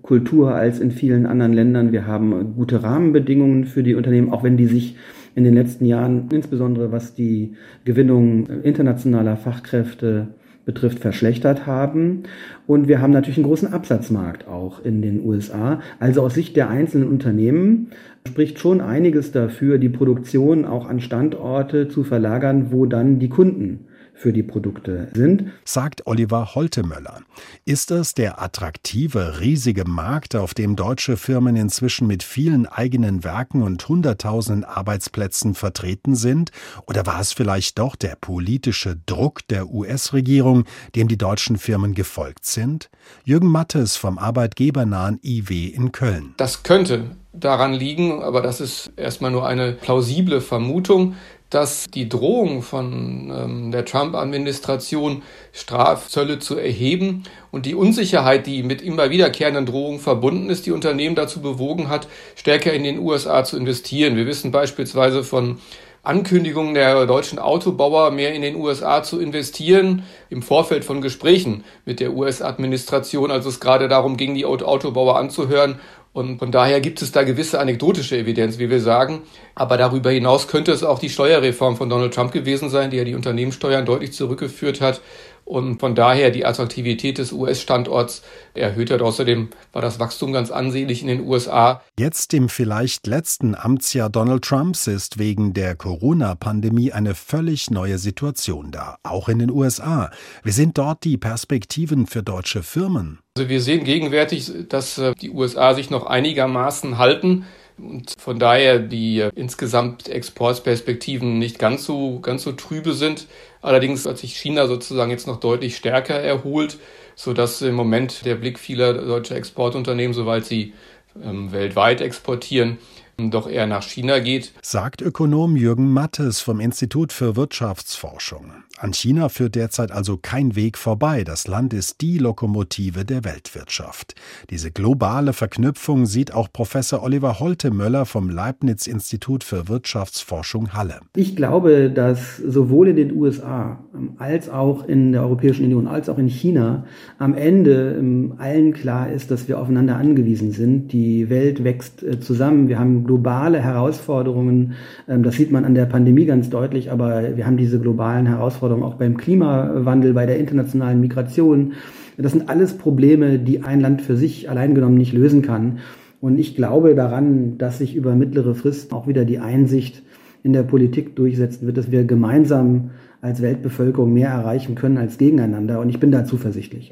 Kultur 0.02 0.54
als 0.54 0.80
in 0.80 0.92
vielen 0.92 1.26
anderen 1.26 1.54
Ländern. 1.54 1.92
Wir 1.94 2.06
haben 2.06 2.56
gute 2.56 2.84
Rahmenbedingungen 2.84 3.66
für 3.66 3.82
die 3.82 3.96
Unternehmen, 3.96 4.32
auch 4.32 4.44
wenn 4.44 4.58
die 4.58 4.68
sich 4.68 4.98
in 5.36 5.46
den 5.46 5.54
letzten 5.54 5.86
Jahren, 5.86 6.28
insbesondere 6.32 6.92
was 6.92 7.16
die 7.16 7.54
Gewinnung 7.86 8.46
internationaler 8.64 9.38
Fachkräfte 9.38 10.36
betrifft, 10.66 11.00
verschlechtert 11.00 11.66
haben. 11.66 12.24
Und 12.68 12.88
wir 12.88 13.02
haben 13.02 13.12
natürlich 13.12 13.38
einen 13.38 13.48
großen 13.48 13.74
Absatzmarkt 13.74 14.48
auch 14.48 14.84
in 14.84 15.02
den 15.02 15.26
USA. 15.26 15.82
Also 16.00 16.22
aus 16.22 16.34
Sicht 16.34 16.56
der 16.56 16.70
einzelnen 16.70 17.10
Unternehmen 17.10 17.90
spricht 18.28 18.60
schon 18.60 18.82
einiges 18.82 19.32
dafür, 19.32 19.78
die 19.78 19.90
Produktion 19.90 20.66
auch 20.66 20.88
an 20.88 21.02
Standorte 21.02 21.90
zu 21.90 22.04
verlagern, 22.04 22.68
wo 22.72 22.86
dann 22.86 23.20
die 23.20 23.30
Kunden 23.30 23.88
für 24.14 24.32
die 24.32 24.44
Produkte 24.44 25.10
sind. 25.14 25.52
Sagt 25.66 26.08
Oliver 26.08 26.56
Holtemöller. 26.56 27.22
Ist 27.66 27.92
es 27.92 28.14
der 28.14 28.42
attraktive, 28.42 29.40
riesige 29.40 29.86
Markt, 29.86 30.36
auf 30.36 30.54
dem 30.54 30.76
deutsche 30.76 31.18
Firmen 31.18 31.56
inzwischen 31.56 32.08
mit 32.08 32.24
vielen 32.24 32.66
eigenen 32.66 33.24
Werken 33.24 33.62
und 33.62 33.88
hunderttausenden 33.88 34.64
Arbeitsplätzen 34.64 35.56
vertreten 35.56 36.16
sind? 36.16 36.52
Oder 36.88 37.06
war 37.06 37.20
es 37.20 37.34
vielleicht 37.34 37.80
doch 37.80 37.96
der 37.96 38.16
politische 38.16 38.98
Druck 39.06 39.48
der 39.48 39.70
US-Regierung, 39.70 40.66
dem 40.96 41.08
die 41.08 41.18
deutschen 41.18 41.58
Firmen 41.58 41.94
gefolgt 41.94 42.46
sind? 42.46 42.90
Jürgen 43.26 43.48
Mattes 43.48 43.96
vom 43.96 44.18
arbeitgebernahen 44.18 45.20
IW 45.24 45.68
in 45.68 45.92
Köln. 45.92 46.34
Das 46.38 46.64
könnte 46.64 47.12
daran 47.34 47.74
liegen, 47.74 48.22
aber 48.22 48.42
das 48.42 48.62
ist 48.62 48.92
erstmal 48.96 49.32
nur 49.32 49.48
eine 49.48 49.74
plausible 49.74 50.40
Vermutung, 50.40 51.16
dass 51.54 51.86
die 51.86 52.10
Drohung 52.10 52.62
von 52.62 53.32
ähm, 53.32 53.72
der 53.72 53.86
Trump-Administration, 53.86 55.22
Strafzölle 55.52 56.40
zu 56.40 56.58
erheben 56.58 57.24
und 57.52 57.66
die 57.66 57.76
Unsicherheit, 57.76 58.48
die 58.48 58.64
mit 58.64 58.82
immer 58.82 59.10
wiederkehrenden 59.12 59.66
Drohungen 59.66 60.00
verbunden 60.00 60.50
ist, 60.50 60.66
die 60.66 60.72
Unternehmen 60.72 61.16
dazu 61.16 61.42
bewogen 61.42 61.90
hat, 61.90 62.08
stärker 62.36 62.74
in 62.74 62.84
den 62.84 63.00
USA 63.00 63.44
zu 63.44 63.58
investieren. 63.58 64.16
Wir 64.16 64.26
wissen 64.26 64.52
beispielsweise 64.52 65.24
von 65.24 65.60
Ankündigungen 66.02 66.74
der 66.74 67.06
deutschen 67.06 67.40
Autobauer, 67.40 68.12
mehr 68.12 68.34
in 68.34 68.42
den 68.42 68.58
USA 68.58 69.04
zu 69.04 69.22
investieren, 69.22 70.04
im 70.30 70.42
Vorfeld 70.42 70.84
von 70.84 71.02
Gesprächen 71.02 71.64
mit 71.86 72.02
der 72.02 72.14
US-Administration, 72.14 73.32
als 73.32 73.46
es 73.46 73.62
gerade 73.62 73.88
darum 73.88 74.18
ging, 74.18 74.34
die 74.36 74.44
Autobauer 74.46 75.18
anzuhören 75.18 75.80
und 76.14 76.38
von 76.38 76.52
daher 76.52 76.80
gibt 76.80 77.02
es 77.02 77.12
da 77.12 77.24
gewisse 77.24 77.60
anekdotische 77.60 78.16
Evidenz, 78.16 78.60
wie 78.60 78.70
wir 78.70 78.80
sagen. 78.80 79.24
Aber 79.56 79.78
darüber 79.78 80.12
hinaus 80.12 80.48
könnte 80.48 80.72
es 80.72 80.84
auch 80.84 81.00
die 81.00 81.10
Steuerreform 81.10 81.76
von 81.76 81.90
Donald 81.90 82.14
Trump 82.14 82.32
gewesen 82.32 82.70
sein, 82.70 82.92
die 82.92 82.98
ja 82.98 83.04
die 83.04 83.16
Unternehmenssteuern 83.16 83.86
deutlich 83.86 84.14
zurückgeführt 84.14 84.80
hat 84.80 85.02
und 85.46 85.80
von 85.80 85.96
daher 85.96 86.32
die 86.32 86.46
Attraktivität 86.46 87.18
des 87.18 87.32
US-Standorts 87.32 88.24
erhöht 88.54 88.92
hat. 88.92 89.02
Außerdem 89.02 89.50
war 89.72 89.82
das 89.82 90.00
Wachstum 90.00 90.32
ganz 90.34 90.52
ansehnlich 90.52 91.02
in 91.02 91.08
den 91.08 91.28
USA. 91.28 91.82
Jetzt 91.98 92.34
im 92.34 92.50
vielleicht 92.50 93.08
letzten 93.08 93.56
Amtsjahr 93.56 94.10
Donald 94.10 94.44
Trumps 94.44 94.88
ist 94.88 95.20
wegen 95.20 95.54
der 95.54 95.76
Corona-Pandemie 95.76 96.92
eine 96.92 97.16
völlig 97.16 97.72
neue 97.72 97.98
Situation 97.98 98.72
da, 98.72 98.98
auch 99.04 99.30
in 99.30 99.40
den 99.40 99.52
USA. 99.52 100.12
Wie 100.44 100.52
sind 100.52 100.78
dort 100.78 101.04
die 101.04 101.18
Perspektiven 101.18 102.08
für 102.08 102.24
deutsche 102.24 102.64
Firmen? 102.64 103.20
Also 103.36 103.50
wir 103.50 103.62
sehen 103.62 103.84
gegenwärtig, 103.84 104.52
dass 104.70 104.98
äh, 104.98 105.16
die 105.16 105.32
USA 105.32 105.74
sich 105.74 105.90
noch 105.90 106.06
einigermaßen 106.06 106.98
halten 106.98 107.46
und 107.78 108.14
von 108.18 108.40
daher 108.40 108.80
die 108.80 109.20
äh, 109.20 109.32
insgesamt 109.36 110.10
Exportperspektiven 110.10 111.40
nicht 111.40 111.60
ganz 111.60 111.86
so, 111.86 112.20
ganz 112.20 112.44
so 112.44 112.52
trübe 112.52 112.94
sind. 112.94 113.28
Allerdings 113.62 114.06
hat 114.06 114.18
sich 114.18 114.36
China 114.36 114.68
sozusagen 114.68 115.12
jetzt 115.12 115.28
noch 115.28 115.40
deutlich 115.40 115.78
stärker 115.78 116.16
erholt, 116.16 116.78
sodass 117.16 117.62
im 117.62 117.76
Moment 117.76 118.26
der 118.26 118.36
Blick 118.36 118.60
vieler 118.60 118.94
deutscher 118.94 119.36
Exportunternehmen, 119.36 120.14
soweit 120.14 120.46
sie 120.46 120.74
ähm, 121.22 121.52
weltweit 121.52 122.02
exportieren, 122.02 122.78
doch 123.18 123.48
eher 123.48 123.68
nach 123.68 123.84
China 123.84 124.20
geht. 124.20 124.52
Sagt 124.62 125.02
Ökonom 125.02 125.56
Jürgen 125.56 125.92
Mattes 125.92 126.42
vom 126.42 126.60
Institut 126.60 127.14
für 127.14 127.36
Wirtschaftsforschung. 127.36 128.64
An 128.80 128.92
China 128.92 129.30
führt 129.30 129.54
derzeit 129.54 129.92
also 129.92 130.18
kein 130.18 130.56
Weg 130.56 130.80
vorbei. 130.80 131.24
Das 131.24 131.48
Land 131.48 131.74
ist 131.74 132.02
die 132.02 132.18
Lokomotive 132.18 133.06
der 133.06 133.24
Weltwirtschaft. 133.24 134.16
Diese 134.50 134.72
globale 134.72 135.34
Verknüpfung 135.34 136.08
sieht 136.08 136.34
auch 136.34 136.52
Professor 136.52 137.04
Oliver 137.04 137.40
Holtemöller 137.40 138.06
vom 138.06 138.30
Leibniz-Institut 138.30 139.44
für 139.44 139.70
Wirtschaftsforschung 139.70 140.74
Halle. 140.74 141.02
Ich 141.16 141.36
glaube, 141.36 141.92
dass 141.92 142.38
sowohl 142.38 142.90
in 142.90 142.96
den 142.96 143.16
USA 143.16 143.80
als 144.18 144.50
auch 144.50 144.88
in 144.88 145.12
der 145.12 145.22
Europäischen 145.22 145.66
Union 145.66 145.88
als 145.88 146.10
auch 146.10 146.18
in 146.18 146.28
China 146.28 146.86
am 147.20 147.36
Ende 147.36 147.96
ähm, 148.00 148.34
allen 148.40 148.74
klar 148.74 149.12
ist, 149.12 149.30
dass 149.30 149.48
wir 149.48 149.60
aufeinander 149.60 149.98
angewiesen 149.98 150.52
sind. 150.52 150.92
Die 150.92 151.30
Welt 151.30 151.64
wächst 151.64 152.02
äh, 152.02 152.20
zusammen. 152.20 152.68
Wir 152.70 152.80
haben 152.80 153.04
globale 153.04 153.62
Herausforderungen. 153.62 154.74
Ähm, 155.08 155.22
das 155.22 155.36
sieht 155.36 155.52
man 155.52 155.64
an 155.64 155.76
der 155.76 155.86
Pandemie 155.86 156.26
ganz 156.26 156.50
deutlich, 156.50 156.92
aber 156.92 157.38
wir 157.38 157.46
haben 157.46 157.58
diese 157.58 157.80
globalen 157.80 158.26
Herausforderungen 158.26 158.63
Herausforderungen 158.64 158.84
auch 158.84 158.96
beim 158.96 159.18
Klimawandel, 159.18 160.14
bei 160.14 160.26
der 160.26 160.40
internationalen 160.40 161.00
Migration. 161.00 161.74
Das 162.18 162.32
sind 162.32 162.50
alles 162.50 162.78
Probleme, 162.78 163.40
die 163.40 163.64
ein 163.64 163.82
Land 163.82 164.02
für 164.02 164.16
sich 164.16 164.50
allein 164.50 164.76
genommen 164.76 164.98
nicht 164.98 165.14
lösen 165.14 165.42
kann. 165.42 165.80
Und 166.22 166.40
ich 166.40 166.56
glaube 166.56 166.96
daran, 166.96 167.58
dass 167.58 167.80
sich 167.80 167.96
über 167.96 168.16
mittlere 168.16 168.56
Frist 168.56 168.94
auch 168.94 169.08
wieder 169.08 169.26
die 169.26 169.40
Einsicht 169.40 170.04
in 170.44 170.54
der 170.54 170.64
Politik 170.64 171.16
durchsetzen 171.16 171.66
wird, 171.66 171.78
dass 171.78 171.92
wir 171.92 172.06
gemeinsam 172.06 172.92
als 173.22 173.42
Weltbevölkerung 173.42 174.14
mehr 174.14 174.30
erreichen 174.30 174.76
können 174.76 174.98
als 174.98 175.18
gegeneinander. 175.18 175.80
Und 175.80 175.90
ich 175.90 176.00
bin 176.00 176.12
da 176.12 176.26
zuversichtlich. 176.26 176.92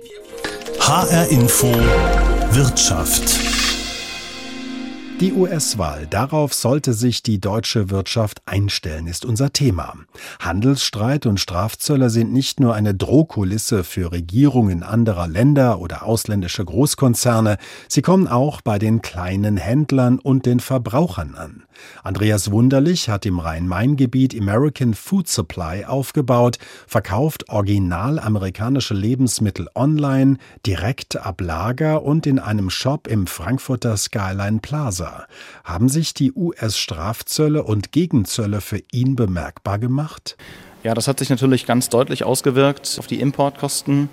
HR 0.80 1.32
Info 1.32 1.68
Wirtschaft. 2.54 3.51
Die 5.22 5.34
US-Wahl, 5.34 6.08
darauf 6.08 6.52
sollte 6.52 6.94
sich 6.94 7.22
die 7.22 7.40
deutsche 7.40 7.92
Wirtschaft 7.92 8.42
einstellen, 8.48 9.06
ist 9.06 9.24
unser 9.24 9.54
Thema. 9.54 9.94
Handelsstreit 10.40 11.28
und 11.28 11.40
Strafzölle 11.40 12.10
sind 12.10 12.34
nicht 12.34 12.60
nur 12.60 12.74
eine 12.74 12.96
Drohkulisse 12.96 13.84
für 13.84 14.12
Regierungen 14.12 14.82
anderer 14.82 15.28
Länder 15.28 15.80
oder 15.80 16.08
ausländische 16.08 16.66
Großkonzerne, 16.66 17.60
sie 17.88 18.02
kommen 18.02 18.28
auch 18.28 18.62
bei 18.62 18.80
den 18.80 19.04
kleinen 19.04 19.58
Händlern 19.58 20.18
und 20.18 20.48
den 20.48 20.60
Verbrauchern 20.60 21.36
an. 21.36 21.66
Andreas 22.04 22.52
Wunderlich 22.52 23.10
hat 23.10 23.26
im 23.28 23.40
Rhein-Main-Gebiet 23.40 24.36
American 24.40 24.96
Food 24.96 25.28
Supply 25.28 25.86
aufgebaut, 25.86 26.58
verkauft 26.88 27.50
original 27.50 28.18
amerikanische 28.20 28.96
Lebensmittel 28.96 29.68
online, 29.76 30.38
direkt 30.66 31.18
ab 31.18 31.42
Lager 31.42 32.02
und 32.02 32.26
in 32.26 32.40
einem 32.40 32.72
Shop 32.72 33.08
im 33.08 33.28
Frankfurter 33.28 33.98
Skyline 33.98 34.60
Plaza. 34.62 35.11
Haben 35.64 35.90
sich 35.90 36.14
die 36.14 36.32
US-Strafzölle 36.34 37.64
und 37.64 37.92
Gegenzölle 37.92 38.62
für 38.62 38.82
ihn 38.92 39.16
bemerkbar 39.16 39.80
gemacht? 39.80 40.38
Ja, 40.84 40.94
das 40.94 41.08
hat 41.08 41.20
sich 41.20 41.30
natürlich 41.30 41.66
ganz 41.66 41.90
deutlich 41.90 42.24
ausgewirkt 42.24 42.98
auf 42.98 43.08
die 43.08 43.20
Importkosten. 43.20 44.10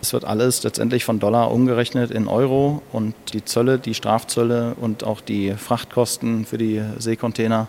Es 0.00 0.12
wird 0.12 0.24
alles 0.24 0.62
letztendlich 0.62 1.04
von 1.04 1.18
Dollar 1.18 1.50
umgerechnet 1.50 2.10
in 2.10 2.28
Euro 2.28 2.82
und 2.92 3.14
die 3.32 3.44
Zölle, 3.44 3.78
die 3.78 3.94
Strafzölle 3.94 4.74
und 4.80 5.04
auch 5.04 5.20
die 5.20 5.52
Frachtkosten 5.52 6.46
für 6.46 6.58
die 6.58 6.82
Seekontainer 6.98 7.68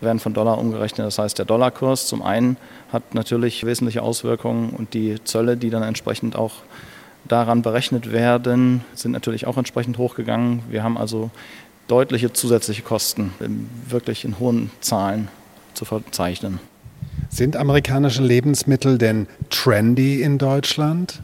werden 0.00 0.18
von 0.18 0.34
Dollar 0.34 0.58
umgerechnet. 0.58 1.06
Das 1.06 1.18
heißt, 1.18 1.38
der 1.38 1.44
Dollarkurs 1.44 2.06
zum 2.06 2.22
einen 2.22 2.56
hat 2.92 3.14
natürlich 3.14 3.64
wesentliche 3.64 4.02
Auswirkungen 4.02 4.70
und 4.70 4.94
die 4.94 5.22
Zölle, 5.24 5.56
die 5.56 5.70
dann 5.70 5.82
entsprechend 5.82 6.36
auch 6.36 6.52
daran 7.26 7.62
berechnet 7.62 8.12
werden, 8.12 8.84
sind 8.94 9.12
natürlich 9.12 9.46
auch 9.46 9.56
entsprechend 9.56 9.98
hochgegangen. 9.98 10.62
Wir 10.68 10.82
haben 10.82 10.98
also 10.98 11.30
deutliche 11.88 12.32
zusätzliche 12.32 12.82
Kosten, 12.82 13.32
wirklich 13.88 14.24
in 14.24 14.38
hohen 14.38 14.70
Zahlen 14.80 15.28
zu 15.74 15.84
verzeichnen. 15.84 16.60
Sind 17.28 17.56
amerikanische 17.56 18.22
Lebensmittel 18.22 18.98
denn 18.98 19.26
trendy 19.50 20.22
in 20.22 20.38
Deutschland? 20.38 21.20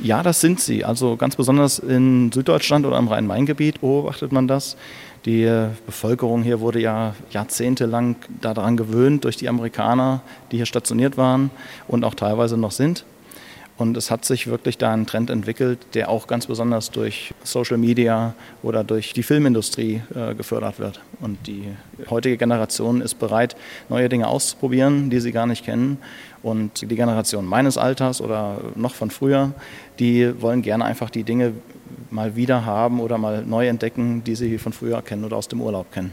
Ja, 0.00 0.22
das 0.22 0.40
sind 0.40 0.60
sie. 0.60 0.84
Also 0.84 1.16
ganz 1.16 1.36
besonders 1.36 1.78
in 1.78 2.30
Süddeutschland 2.30 2.84
oder 2.84 2.98
im 2.98 3.08
Rhein-Main-Gebiet 3.08 3.80
beobachtet 3.80 4.32
man 4.32 4.46
das. 4.48 4.76
Die 5.24 5.50
Bevölkerung 5.86 6.42
hier 6.42 6.60
wurde 6.60 6.80
ja 6.80 7.14
jahrzehntelang 7.30 8.16
daran 8.42 8.76
gewöhnt 8.76 9.24
durch 9.24 9.36
die 9.36 9.48
Amerikaner, 9.48 10.20
die 10.52 10.56
hier 10.56 10.66
stationiert 10.66 11.16
waren 11.16 11.50
und 11.88 12.04
auch 12.04 12.14
teilweise 12.14 12.58
noch 12.58 12.72
sind. 12.72 13.04
Und 13.76 13.96
es 13.96 14.10
hat 14.10 14.24
sich 14.24 14.46
wirklich 14.46 14.78
da 14.78 14.92
ein 14.92 15.04
Trend 15.04 15.30
entwickelt, 15.30 15.80
der 15.94 16.08
auch 16.08 16.28
ganz 16.28 16.46
besonders 16.46 16.92
durch 16.92 17.34
Social 17.42 17.76
Media 17.76 18.34
oder 18.62 18.84
durch 18.84 19.12
die 19.12 19.24
Filmindustrie 19.24 20.00
äh, 20.14 20.34
gefördert 20.34 20.78
wird. 20.78 21.00
Und 21.20 21.46
die 21.48 21.64
heutige 22.08 22.36
Generation 22.36 23.00
ist 23.00 23.18
bereit, 23.18 23.56
neue 23.88 24.08
Dinge 24.08 24.28
auszuprobieren, 24.28 25.10
die 25.10 25.18
sie 25.18 25.32
gar 25.32 25.46
nicht 25.46 25.64
kennen. 25.64 25.98
Und 26.42 26.82
die 26.82 26.94
Generation 26.94 27.46
meines 27.46 27.76
Alters 27.76 28.20
oder 28.20 28.60
noch 28.76 28.94
von 28.94 29.10
früher, 29.10 29.52
die 29.98 30.40
wollen 30.40 30.62
gerne 30.62 30.84
einfach 30.84 31.10
die 31.10 31.24
Dinge 31.24 31.54
mal 32.10 32.36
wieder 32.36 32.64
haben 32.64 33.00
oder 33.00 33.18
mal 33.18 33.44
neu 33.44 33.66
entdecken, 33.66 34.22
die 34.22 34.36
sie 34.36 34.58
von 34.58 34.72
früher 34.72 35.02
kennen 35.02 35.24
oder 35.24 35.36
aus 35.36 35.48
dem 35.48 35.60
Urlaub 35.60 35.90
kennen. 35.90 36.12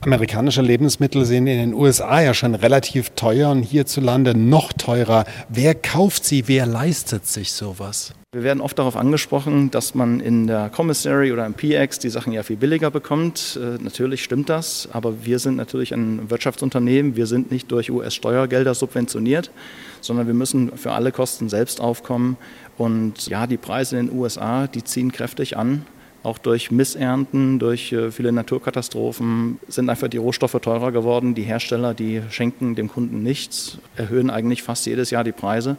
Amerikanische 0.00 0.60
Lebensmittel 0.60 1.24
sind 1.24 1.46
in 1.46 1.58
den 1.58 1.74
USA 1.74 2.20
ja 2.20 2.34
schon 2.34 2.54
relativ 2.54 3.10
teuer 3.10 3.50
und 3.50 3.62
hierzulande 3.62 4.36
noch 4.36 4.72
teurer. 4.72 5.24
Wer 5.48 5.74
kauft 5.74 6.24
sie? 6.24 6.46
Wer 6.46 6.66
leistet 6.66 7.26
sich 7.26 7.52
sowas? 7.52 8.12
Wir 8.34 8.42
werden 8.42 8.60
oft 8.60 8.78
darauf 8.78 8.96
angesprochen, 8.96 9.70
dass 9.70 9.94
man 9.94 10.18
in 10.18 10.48
der 10.48 10.68
Commissary 10.68 11.32
oder 11.32 11.46
im 11.46 11.54
PX 11.54 12.00
die 12.00 12.08
Sachen 12.10 12.32
ja 12.32 12.42
viel 12.42 12.56
billiger 12.56 12.90
bekommt. 12.90 13.58
Äh, 13.62 13.80
natürlich 13.82 14.24
stimmt 14.24 14.48
das, 14.48 14.88
aber 14.92 15.24
wir 15.24 15.38
sind 15.38 15.54
natürlich 15.56 15.94
ein 15.94 16.28
Wirtschaftsunternehmen. 16.30 17.14
Wir 17.14 17.26
sind 17.26 17.52
nicht 17.52 17.70
durch 17.70 17.92
US-Steuergelder 17.92 18.74
subventioniert, 18.74 19.52
sondern 20.00 20.26
wir 20.26 20.34
müssen 20.34 20.76
für 20.76 20.90
alle 20.90 21.12
Kosten 21.12 21.48
selbst 21.48 21.80
aufkommen. 21.80 22.36
Und 22.76 23.28
ja, 23.28 23.46
die 23.46 23.56
Preise 23.56 23.98
in 23.98 24.08
den 24.08 24.18
USA, 24.18 24.66
die 24.66 24.82
ziehen 24.82 25.12
kräftig 25.12 25.56
an. 25.56 25.86
Auch 26.24 26.38
durch 26.38 26.70
Missernten, 26.70 27.58
durch 27.58 27.92
äh, 27.92 28.10
viele 28.10 28.32
Naturkatastrophen 28.32 29.60
sind 29.68 29.90
einfach 29.90 30.08
die 30.08 30.16
Rohstoffe 30.16 30.58
teurer 30.62 30.90
geworden. 30.90 31.34
Die 31.34 31.42
Hersteller, 31.42 31.92
die 31.92 32.22
schenken 32.30 32.74
dem 32.74 32.88
Kunden 32.88 33.22
nichts, 33.22 33.76
erhöhen 33.94 34.30
eigentlich 34.30 34.62
fast 34.62 34.86
jedes 34.86 35.10
Jahr 35.10 35.22
die 35.22 35.32
Preise. 35.32 35.76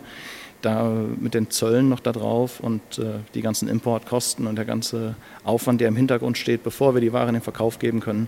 Da 0.62 0.91
mit 1.19 1.34
den 1.34 1.49
Zöllen 1.49 1.89
noch 1.89 1.99
da 1.99 2.12
drauf 2.12 2.60
und 2.60 2.99
äh, 2.99 3.15
die 3.34 3.41
ganzen 3.41 3.67
Importkosten 3.67 4.45
und 4.45 4.55
der 4.55 4.65
ganze 4.65 5.15
Aufwand, 5.43 5.81
der 5.81 5.88
im 5.88 5.95
Hintergrund 5.95 6.38
steht, 6.38 6.63
bevor 6.63 6.93
wir 6.93 7.01
die 7.01 7.12
Ware 7.12 7.27
in 7.29 7.34
den 7.34 7.41
Verkauf 7.41 7.79
geben 7.79 7.99
können, 7.99 8.27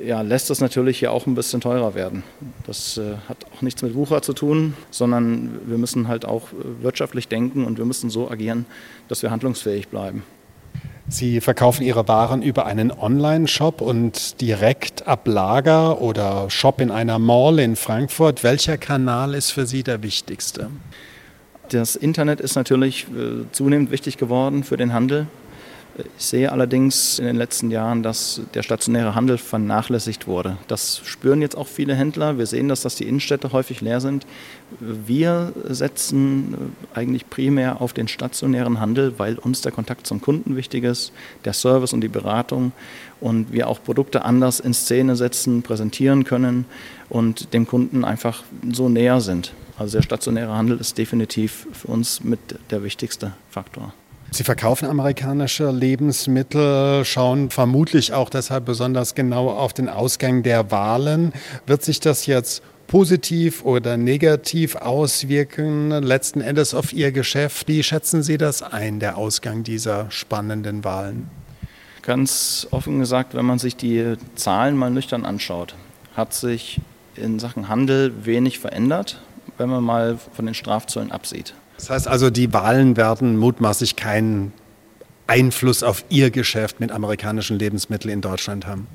ja, 0.00 0.20
lässt 0.22 0.50
das 0.50 0.60
natürlich 0.60 1.00
hier 1.00 1.10
auch 1.10 1.26
ein 1.26 1.34
bisschen 1.34 1.60
teurer 1.60 1.96
werden. 1.96 2.22
Das 2.64 2.96
äh, 2.96 3.16
hat 3.28 3.38
auch 3.52 3.60
nichts 3.62 3.82
mit 3.82 3.96
Wucher 3.96 4.22
zu 4.22 4.34
tun, 4.34 4.74
sondern 4.92 5.60
wir 5.66 5.78
müssen 5.78 6.06
halt 6.06 6.24
auch 6.24 6.52
äh, 6.52 6.82
wirtschaftlich 6.84 7.26
denken 7.26 7.64
und 7.64 7.76
wir 7.76 7.84
müssen 7.84 8.08
so 8.08 8.30
agieren, 8.30 8.66
dass 9.08 9.22
wir 9.22 9.32
handlungsfähig 9.32 9.88
bleiben. 9.88 10.22
Sie 11.12 11.40
verkaufen 11.40 11.82
Ihre 11.82 12.06
Waren 12.06 12.40
über 12.40 12.66
einen 12.66 12.92
Online-Shop 12.92 13.80
und 13.80 14.40
direkt 14.40 15.08
ab 15.08 15.26
Lager 15.26 16.00
oder 16.00 16.48
Shop 16.50 16.80
in 16.80 16.92
einer 16.92 17.18
Mall 17.18 17.58
in 17.58 17.74
Frankfurt. 17.74 18.44
Welcher 18.44 18.78
Kanal 18.78 19.34
ist 19.34 19.50
für 19.50 19.66
Sie 19.66 19.82
der 19.82 20.04
wichtigste? 20.04 20.70
Das 21.68 21.96
Internet 21.96 22.40
ist 22.40 22.54
natürlich 22.54 23.08
äh, 23.08 23.44
zunehmend 23.50 23.90
wichtig 23.90 24.18
geworden 24.18 24.62
für 24.62 24.76
den 24.76 24.92
Handel. 24.92 25.26
Ich 26.18 26.24
sehe 26.24 26.52
allerdings 26.52 27.18
in 27.18 27.26
den 27.26 27.36
letzten 27.36 27.70
Jahren, 27.70 28.02
dass 28.02 28.40
der 28.54 28.62
stationäre 28.62 29.14
Handel 29.14 29.38
vernachlässigt 29.38 30.26
wurde. 30.26 30.56
Das 30.68 31.00
spüren 31.04 31.42
jetzt 31.42 31.56
auch 31.56 31.66
viele 31.66 31.94
Händler. 31.94 32.38
Wir 32.38 32.46
sehen 32.46 32.68
das, 32.68 32.82
dass 32.82 32.96
die 32.96 33.08
Innenstädte 33.08 33.52
häufig 33.52 33.80
leer 33.80 34.00
sind. 34.00 34.26
Wir 34.78 35.52
setzen 35.68 36.72
eigentlich 36.94 37.28
primär 37.28 37.80
auf 37.80 37.92
den 37.92 38.08
stationären 38.08 38.80
Handel, 38.80 39.18
weil 39.18 39.38
uns 39.38 39.60
der 39.62 39.72
Kontakt 39.72 40.06
zum 40.06 40.20
Kunden 40.20 40.56
wichtig 40.56 40.84
ist, 40.84 41.12
der 41.44 41.52
Service 41.52 41.92
und 41.92 42.00
die 42.00 42.08
Beratung 42.08 42.72
und 43.20 43.52
wir 43.52 43.68
auch 43.68 43.82
Produkte 43.82 44.24
anders 44.24 44.60
in 44.60 44.74
Szene 44.74 45.16
setzen, 45.16 45.62
präsentieren 45.62 46.24
können 46.24 46.66
und 47.08 47.52
dem 47.52 47.66
Kunden 47.66 48.04
einfach 48.04 48.44
so 48.70 48.88
näher 48.88 49.20
sind. 49.20 49.52
Also 49.78 49.98
der 49.98 50.02
stationäre 50.02 50.52
Handel 50.52 50.78
ist 50.78 50.98
definitiv 50.98 51.66
für 51.72 51.88
uns 51.88 52.22
mit 52.22 52.40
der 52.70 52.82
wichtigste 52.82 53.32
Faktor. 53.48 53.94
Sie 54.32 54.44
verkaufen 54.44 54.88
amerikanische 54.88 55.70
Lebensmittel, 55.70 57.04
schauen 57.04 57.50
vermutlich 57.50 58.12
auch 58.12 58.30
deshalb 58.30 58.64
besonders 58.64 59.16
genau 59.16 59.50
auf 59.50 59.72
den 59.72 59.88
Ausgang 59.88 60.44
der 60.44 60.70
Wahlen. 60.70 61.32
Wird 61.66 61.82
sich 61.82 61.98
das 61.98 62.26
jetzt 62.26 62.62
positiv 62.86 63.64
oder 63.64 63.96
negativ 63.96 64.76
auswirken, 64.76 65.90
letzten 65.90 66.40
Endes 66.40 66.74
auf 66.74 66.92
Ihr 66.92 67.10
Geschäft? 67.10 67.66
Wie 67.66 67.82
schätzen 67.82 68.22
Sie 68.22 68.38
das 68.38 68.62
ein, 68.62 69.00
der 69.00 69.18
Ausgang 69.18 69.64
dieser 69.64 70.10
spannenden 70.10 70.84
Wahlen? 70.84 71.28
Ganz 72.02 72.68
offen 72.70 73.00
gesagt, 73.00 73.34
wenn 73.34 73.44
man 73.44 73.58
sich 73.58 73.76
die 73.76 74.14
Zahlen 74.36 74.76
mal 74.76 74.90
nüchtern 74.90 75.26
anschaut, 75.26 75.74
hat 76.16 76.34
sich 76.34 76.80
in 77.16 77.40
Sachen 77.40 77.68
Handel 77.68 78.24
wenig 78.24 78.58
verändert, 78.60 79.20
wenn 79.58 79.68
man 79.68 79.82
mal 79.82 80.18
von 80.32 80.46
den 80.46 80.54
Strafzöllen 80.54 81.10
absieht. 81.12 81.54
Das 81.80 81.88
heißt 81.88 82.08
also, 82.08 82.28
die 82.28 82.52
Wahlen 82.52 82.98
werden 82.98 83.38
mutmaßlich 83.38 83.96
keinen 83.96 84.52
Einfluss 85.26 85.82
auf 85.82 86.04
Ihr 86.10 86.30
Geschäft 86.30 86.78
mit 86.78 86.92
amerikanischen 86.92 87.58
Lebensmitteln 87.58 88.12
in 88.12 88.20
Deutschland 88.20 88.66
haben. 88.66 88.86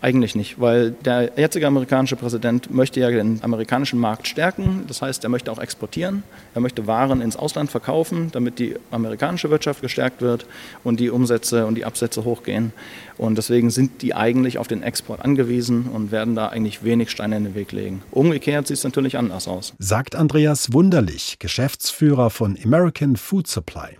Eigentlich 0.00 0.36
nicht, 0.36 0.60
weil 0.60 0.92
der 0.92 1.32
jetzige 1.36 1.66
amerikanische 1.66 2.14
Präsident 2.14 2.72
möchte 2.72 3.00
ja 3.00 3.10
den 3.10 3.42
amerikanischen 3.42 3.98
Markt 3.98 4.28
stärken. 4.28 4.84
Das 4.86 5.02
heißt, 5.02 5.24
er 5.24 5.30
möchte 5.30 5.50
auch 5.50 5.58
exportieren. 5.58 6.22
Er 6.54 6.60
möchte 6.60 6.86
Waren 6.86 7.20
ins 7.20 7.36
Ausland 7.36 7.70
verkaufen, 7.70 8.30
damit 8.30 8.60
die 8.60 8.76
amerikanische 8.92 9.50
Wirtschaft 9.50 9.82
gestärkt 9.82 10.22
wird 10.22 10.46
und 10.84 11.00
die 11.00 11.10
Umsätze 11.10 11.66
und 11.66 11.74
die 11.74 11.84
Absätze 11.84 12.24
hochgehen. 12.24 12.72
Und 13.16 13.38
deswegen 13.38 13.70
sind 13.70 14.02
die 14.02 14.14
eigentlich 14.14 14.58
auf 14.58 14.68
den 14.68 14.84
Export 14.84 15.24
angewiesen 15.24 15.86
und 15.92 16.12
werden 16.12 16.36
da 16.36 16.46
eigentlich 16.46 16.84
wenig 16.84 17.10
Steine 17.10 17.36
in 17.36 17.44
den 17.44 17.54
Weg 17.56 17.72
legen. 17.72 18.02
Umgekehrt 18.12 18.68
sieht 18.68 18.76
es 18.76 18.84
natürlich 18.84 19.18
anders 19.18 19.48
aus. 19.48 19.74
Sagt 19.80 20.14
Andreas 20.14 20.72
Wunderlich, 20.72 21.40
Geschäftsführer 21.40 22.30
von 22.30 22.56
American 22.64 23.16
Food 23.16 23.48
Supply. 23.48 23.98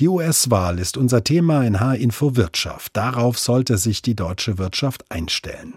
Die 0.00 0.08
US-Wahl 0.08 0.78
ist 0.78 0.96
unser 0.96 1.24
Thema 1.24 1.64
in 1.64 1.80
H-Info 1.80 2.36
Wirtschaft. 2.36 2.96
Darauf 2.96 3.38
sollte 3.38 3.78
sich 3.78 4.02
die 4.02 4.14
deutsche 4.14 4.58
Wirtschaft 4.58 5.04
einstellen. 5.10 5.74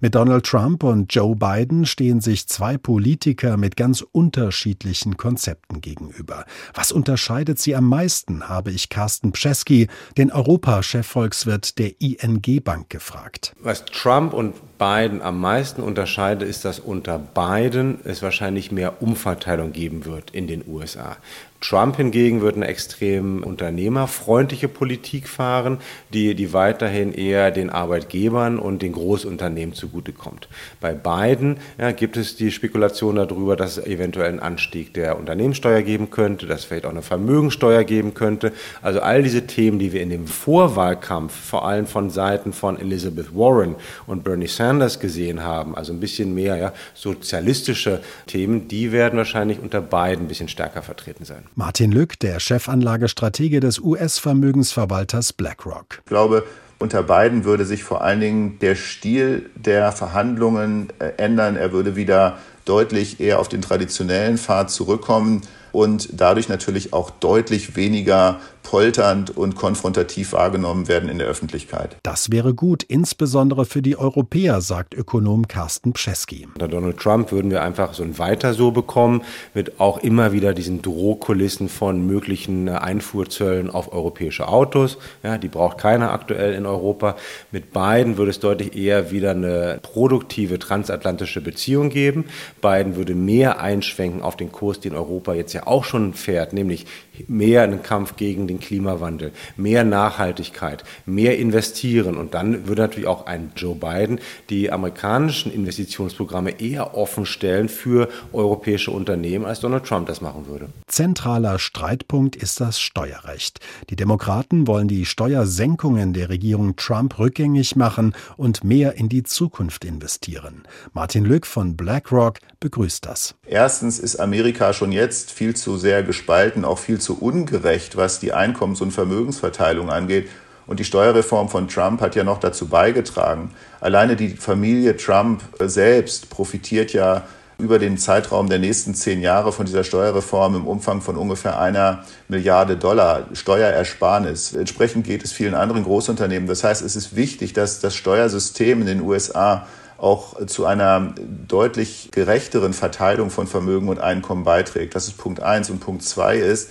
Mit 0.00 0.14
Donald 0.14 0.44
Trump 0.46 0.82
und 0.82 1.14
Joe 1.14 1.36
Biden 1.36 1.86
stehen 1.86 2.20
sich 2.20 2.46
zwei 2.48 2.78
Politiker 2.78 3.56
mit 3.56 3.76
ganz 3.76 4.02
unterschiedlichen 4.12 5.16
Konzepten 5.16 5.80
gegenüber. 5.80 6.44
Was 6.74 6.92
unterscheidet 6.92 7.58
sie 7.58 7.74
am 7.74 7.86
meisten, 7.86 8.48
habe 8.48 8.70
ich 8.70 8.88
Carsten 8.88 9.32
Pschesky, 9.32 9.88
den 10.16 10.30
Europachefvolkswirt 10.30 11.78
der 11.78 12.00
ING 12.00 12.62
Bank, 12.62 12.90
gefragt. 12.90 13.54
Was 13.60 13.84
Trump 13.84 14.32
und 14.32 14.54
Biden 14.78 15.20
am 15.22 15.40
meisten 15.40 15.82
unterscheidet, 15.82 16.48
ist, 16.48 16.64
dass 16.64 16.80
unter 16.80 17.18
Biden 17.18 18.00
es 18.04 18.22
wahrscheinlich 18.22 18.72
mehr 18.72 19.02
Umverteilung 19.02 19.72
geben 19.72 20.04
wird 20.04 20.30
in 20.30 20.46
den 20.46 20.64
USA. 20.66 21.16
Trump 21.60 21.96
hingegen 21.96 22.40
wird 22.40 22.56
eine 22.56 22.68
extrem 22.68 23.42
unternehmerfreundliche 23.42 24.66
Politik 24.66 25.28
fahren, 25.28 25.78
die, 26.12 26.34
die 26.34 26.54
weiterhin 26.54 27.12
eher 27.12 27.50
den 27.50 27.68
Arbeitgebern 27.68 28.58
und 28.58 28.80
den 28.80 28.92
Großunternehmen 28.92 29.74
zugutekommt. 29.74 30.48
Bei 30.80 30.94
Biden 30.94 31.58
ja, 31.78 31.92
gibt 31.92 32.16
es 32.16 32.36
die 32.36 32.50
Spekulation 32.50 33.16
darüber, 33.16 33.56
dass 33.56 33.76
es 33.76 33.86
eventuell 33.86 34.28
einen 34.30 34.40
Anstieg 34.40 34.94
der 34.94 35.18
Unternehmenssteuer 35.18 35.82
geben 35.82 36.08
könnte, 36.08 36.46
dass 36.46 36.60
es 36.60 36.64
vielleicht 36.64 36.86
auch 36.86 36.90
eine 36.90 37.02
Vermögensteuer 37.02 37.84
geben 37.84 38.14
könnte. 38.14 38.52
Also 38.80 39.00
all 39.00 39.22
diese 39.22 39.46
Themen, 39.46 39.78
die 39.78 39.92
wir 39.92 40.00
in 40.00 40.10
dem 40.10 40.26
Vorwahlkampf 40.26 41.34
vor 41.34 41.66
allem 41.66 41.86
von 41.86 42.08
Seiten 42.08 42.54
von 42.54 42.80
Elizabeth 42.80 43.34
Warren 43.34 43.76
und 44.06 44.24
Bernie 44.24 44.46
Sanders 44.46 44.98
gesehen 44.98 45.44
haben, 45.44 45.76
also 45.76 45.92
ein 45.92 46.00
bisschen 46.00 46.34
mehr 46.34 46.56
ja, 46.56 46.72
sozialistische 46.94 48.00
Themen, 48.26 48.66
die 48.66 48.92
werden 48.92 49.18
wahrscheinlich 49.18 49.60
unter 49.60 49.82
Biden 49.82 50.24
ein 50.24 50.28
bisschen 50.28 50.48
stärker 50.48 50.82
vertreten 50.82 51.26
sein. 51.26 51.49
Martin 51.54 51.90
Lück, 51.92 52.18
der 52.18 52.38
Chefanlagestratege 52.38 53.60
des 53.60 53.78
US-Vermögensverwalters 53.80 55.32
BlackRock. 55.32 55.98
Ich 56.04 56.08
glaube, 56.08 56.44
unter 56.78 57.02
beiden 57.02 57.44
würde 57.44 57.64
sich 57.66 57.84
vor 57.84 58.02
allen 58.02 58.20
Dingen 58.20 58.58
der 58.60 58.74
Stil 58.74 59.50
der 59.54 59.92
Verhandlungen 59.92 60.88
äh, 60.98 61.10
ändern. 61.16 61.56
Er 61.56 61.72
würde 61.72 61.96
wieder 61.96 62.38
deutlich 62.64 63.20
eher 63.20 63.40
auf 63.40 63.48
den 63.48 63.62
traditionellen 63.62 64.38
Pfad 64.38 64.70
zurückkommen 64.70 65.42
und 65.72 66.08
dadurch 66.12 66.48
natürlich 66.48 66.92
auch 66.92 67.10
deutlich 67.10 67.76
weniger 67.76 68.40
polternd 68.70 69.36
und 69.36 69.56
konfrontativ 69.56 70.32
wahrgenommen 70.32 70.86
werden 70.86 71.08
in 71.08 71.18
der 71.18 71.26
Öffentlichkeit. 71.26 71.96
Das 72.04 72.30
wäre 72.30 72.54
gut, 72.54 72.84
insbesondere 72.84 73.64
für 73.64 73.82
die 73.82 73.98
Europäer, 73.98 74.60
sagt 74.60 74.94
Ökonom 74.94 75.48
Carsten 75.48 75.92
Pschesky. 75.92 76.46
Unter 76.54 76.68
Donald 76.68 76.98
Trump 76.98 77.32
würden 77.32 77.50
wir 77.50 77.62
einfach 77.64 77.94
so 77.94 78.04
ein 78.04 78.16
Weiter 78.20 78.54
so 78.54 78.70
bekommen, 78.70 79.22
mit 79.54 79.80
auch 79.80 79.98
immer 79.98 80.30
wieder 80.30 80.54
diesen 80.54 80.82
Drohkulissen 80.82 81.68
von 81.68 82.06
möglichen 82.06 82.68
Einfuhrzöllen 82.68 83.70
auf 83.70 83.92
europäische 83.92 84.46
Autos. 84.46 84.98
Ja, 85.24 85.36
die 85.36 85.48
braucht 85.48 85.78
keiner 85.78 86.12
aktuell 86.12 86.54
in 86.54 86.64
Europa. 86.64 87.16
Mit 87.50 87.72
beiden 87.72 88.18
würde 88.18 88.30
es 88.30 88.38
deutlich 88.38 88.76
eher 88.76 89.10
wieder 89.10 89.32
eine 89.32 89.80
produktive 89.82 90.60
transatlantische 90.60 91.40
Beziehung 91.40 91.90
geben. 91.90 92.26
Biden 92.62 92.94
würde 92.94 93.16
mehr 93.16 93.60
einschwenken 93.60 94.22
auf 94.22 94.36
den 94.36 94.52
Kurs, 94.52 94.78
den 94.78 94.94
Europa 94.94 95.34
jetzt 95.34 95.54
ja 95.54 95.66
auch 95.66 95.82
schon 95.82 96.14
fährt, 96.14 96.52
nämlich 96.52 96.86
mehr 97.26 97.62
einen 97.62 97.82
Kampf 97.82 98.14
gegen 98.14 98.46
den 98.46 98.59
Klimawandel, 98.60 99.32
mehr 99.56 99.84
Nachhaltigkeit, 99.84 100.84
mehr 101.06 101.38
investieren. 101.38 102.16
Und 102.16 102.34
dann 102.34 102.68
würde 102.68 102.82
natürlich 102.82 103.08
auch 103.08 103.26
ein 103.26 103.52
Joe 103.56 103.74
Biden 103.74 104.20
die 104.48 104.70
amerikanischen 104.70 105.52
Investitionsprogramme 105.52 106.60
eher 106.60 106.96
offen 106.96 107.26
stellen 107.26 107.68
für 107.68 108.08
europäische 108.32 108.90
Unternehmen, 108.90 109.44
als 109.44 109.60
Donald 109.60 109.84
Trump 109.84 110.06
das 110.06 110.20
machen 110.20 110.46
würde. 110.46 110.68
Zentraler 110.86 111.58
Streitpunkt 111.58 112.36
ist 112.36 112.60
das 112.60 112.80
Steuerrecht. 112.80 113.60
Die 113.90 113.96
Demokraten 113.96 114.66
wollen 114.66 114.88
die 114.88 115.06
Steuersenkungen 115.06 116.12
der 116.12 116.28
Regierung 116.28 116.76
Trump 116.76 117.18
rückgängig 117.18 117.76
machen 117.76 118.14
und 118.36 118.64
mehr 118.64 118.94
in 118.94 119.08
die 119.08 119.22
Zukunft 119.22 119.84
investieren. 119.84 120.62
Martin 120.92 121.24
Lück 121.24 121.46
von 121.46 121.76
BlackRock 121.76 122.38
begrüßt 122.60 123.06
das. 123.06 123.34
Erstens 123.46 123.98
ist 123.98 124.16
Amerika 124.16 124.72
schon 124.72 124.92
jetzt 124.92 125.32
viel 125.32 125.56
zu 125.56 125.76
sehr 125.76 126.02
gespalten, 126.02 126.64
auch 126.64 126.78
viel 126.78 127.00
zu 127.00 127.18
ungerecht, 127.18 127.96
was 127.96 128.20
die 128.20 128.32
Einkommens- 128.40 128.80
und 128.80 128.92
Vermögensverteilung 128.92 129.90
angeht. 129.90 130.28
Und 130.66 130.78
die 130.78 130.84
Steuerreform 130.84 131.48
von 131.48 131.68
Trump 131.68 132.00
hat 132.00 132.14
ja 132.14 132.24
noch 132.24 132.38
dazu 132.38 132.68
beigetragen. 132.68 133.50
Alleine 133.80 134.16
die 134.16 134.30
Familie 134.30 134.96
Trump 134.96 135.42
selbst 135.58 136.30
profitiert 136.30 136.92
ja 136.92 137.24
über 137.60 137.78
den 137.78 137.98
Zeitraum 137.98 138.48
der 138.48 138.58
nächsten 138.58 138.94
zehn 138.94 139.20
Jahre 139.20 139.52
von 139.52 139.66
dieser 139.66 139.84
Steuerreform 139.84 140.56
im 140.56 140.66
Umfang 140.66 141.00
von 141.02 141.16
ungefähr 141.16 141.60
einer 141.60 142.04
Milliarde 142.28 142.76
Dollar 142.76 143.26
Steuerersparnis. 143.32 144.54
Entsprechend 144.54 145.06
geht 145.06 145.24
es 145.24 145.32
vielen 145.32 145.54
anderen 145.54 145.84
Großunternehmen. 145.84 146.48
Das 146.48 146.64
heißt, 146.64 146.82
es 146.82 146.96
ist 146.96 147.16
wichtig, 147.16 147.52
dass 147.52 147.80
das 147.80 147.94
Steuersystem 147.94 148.80
in 148.80 148.86
den 148.86 149.02
USA 149.02 149.66
auch 149.98 150.46
zu 150.46 150.64
einer 150.64 151.14
deutlich 151.46 152.08
gerechteren 152.10 152.72
Verteilung 152.72 153.28
von 153.28 153.46
Vermögen 153.46 153.88
und 153.88 154.00
Einkommen 154.00 154.44
beiträgt. 154.44 154.94
Das 154.94 155.06
ist 155.06 155.18
Punkt 155.18 155.42
eins. 155.42 155.68
Und 155.68 155.80
Punkt 155.80 156.02
zwei 156.02 156.36
ist, 156.36 156.70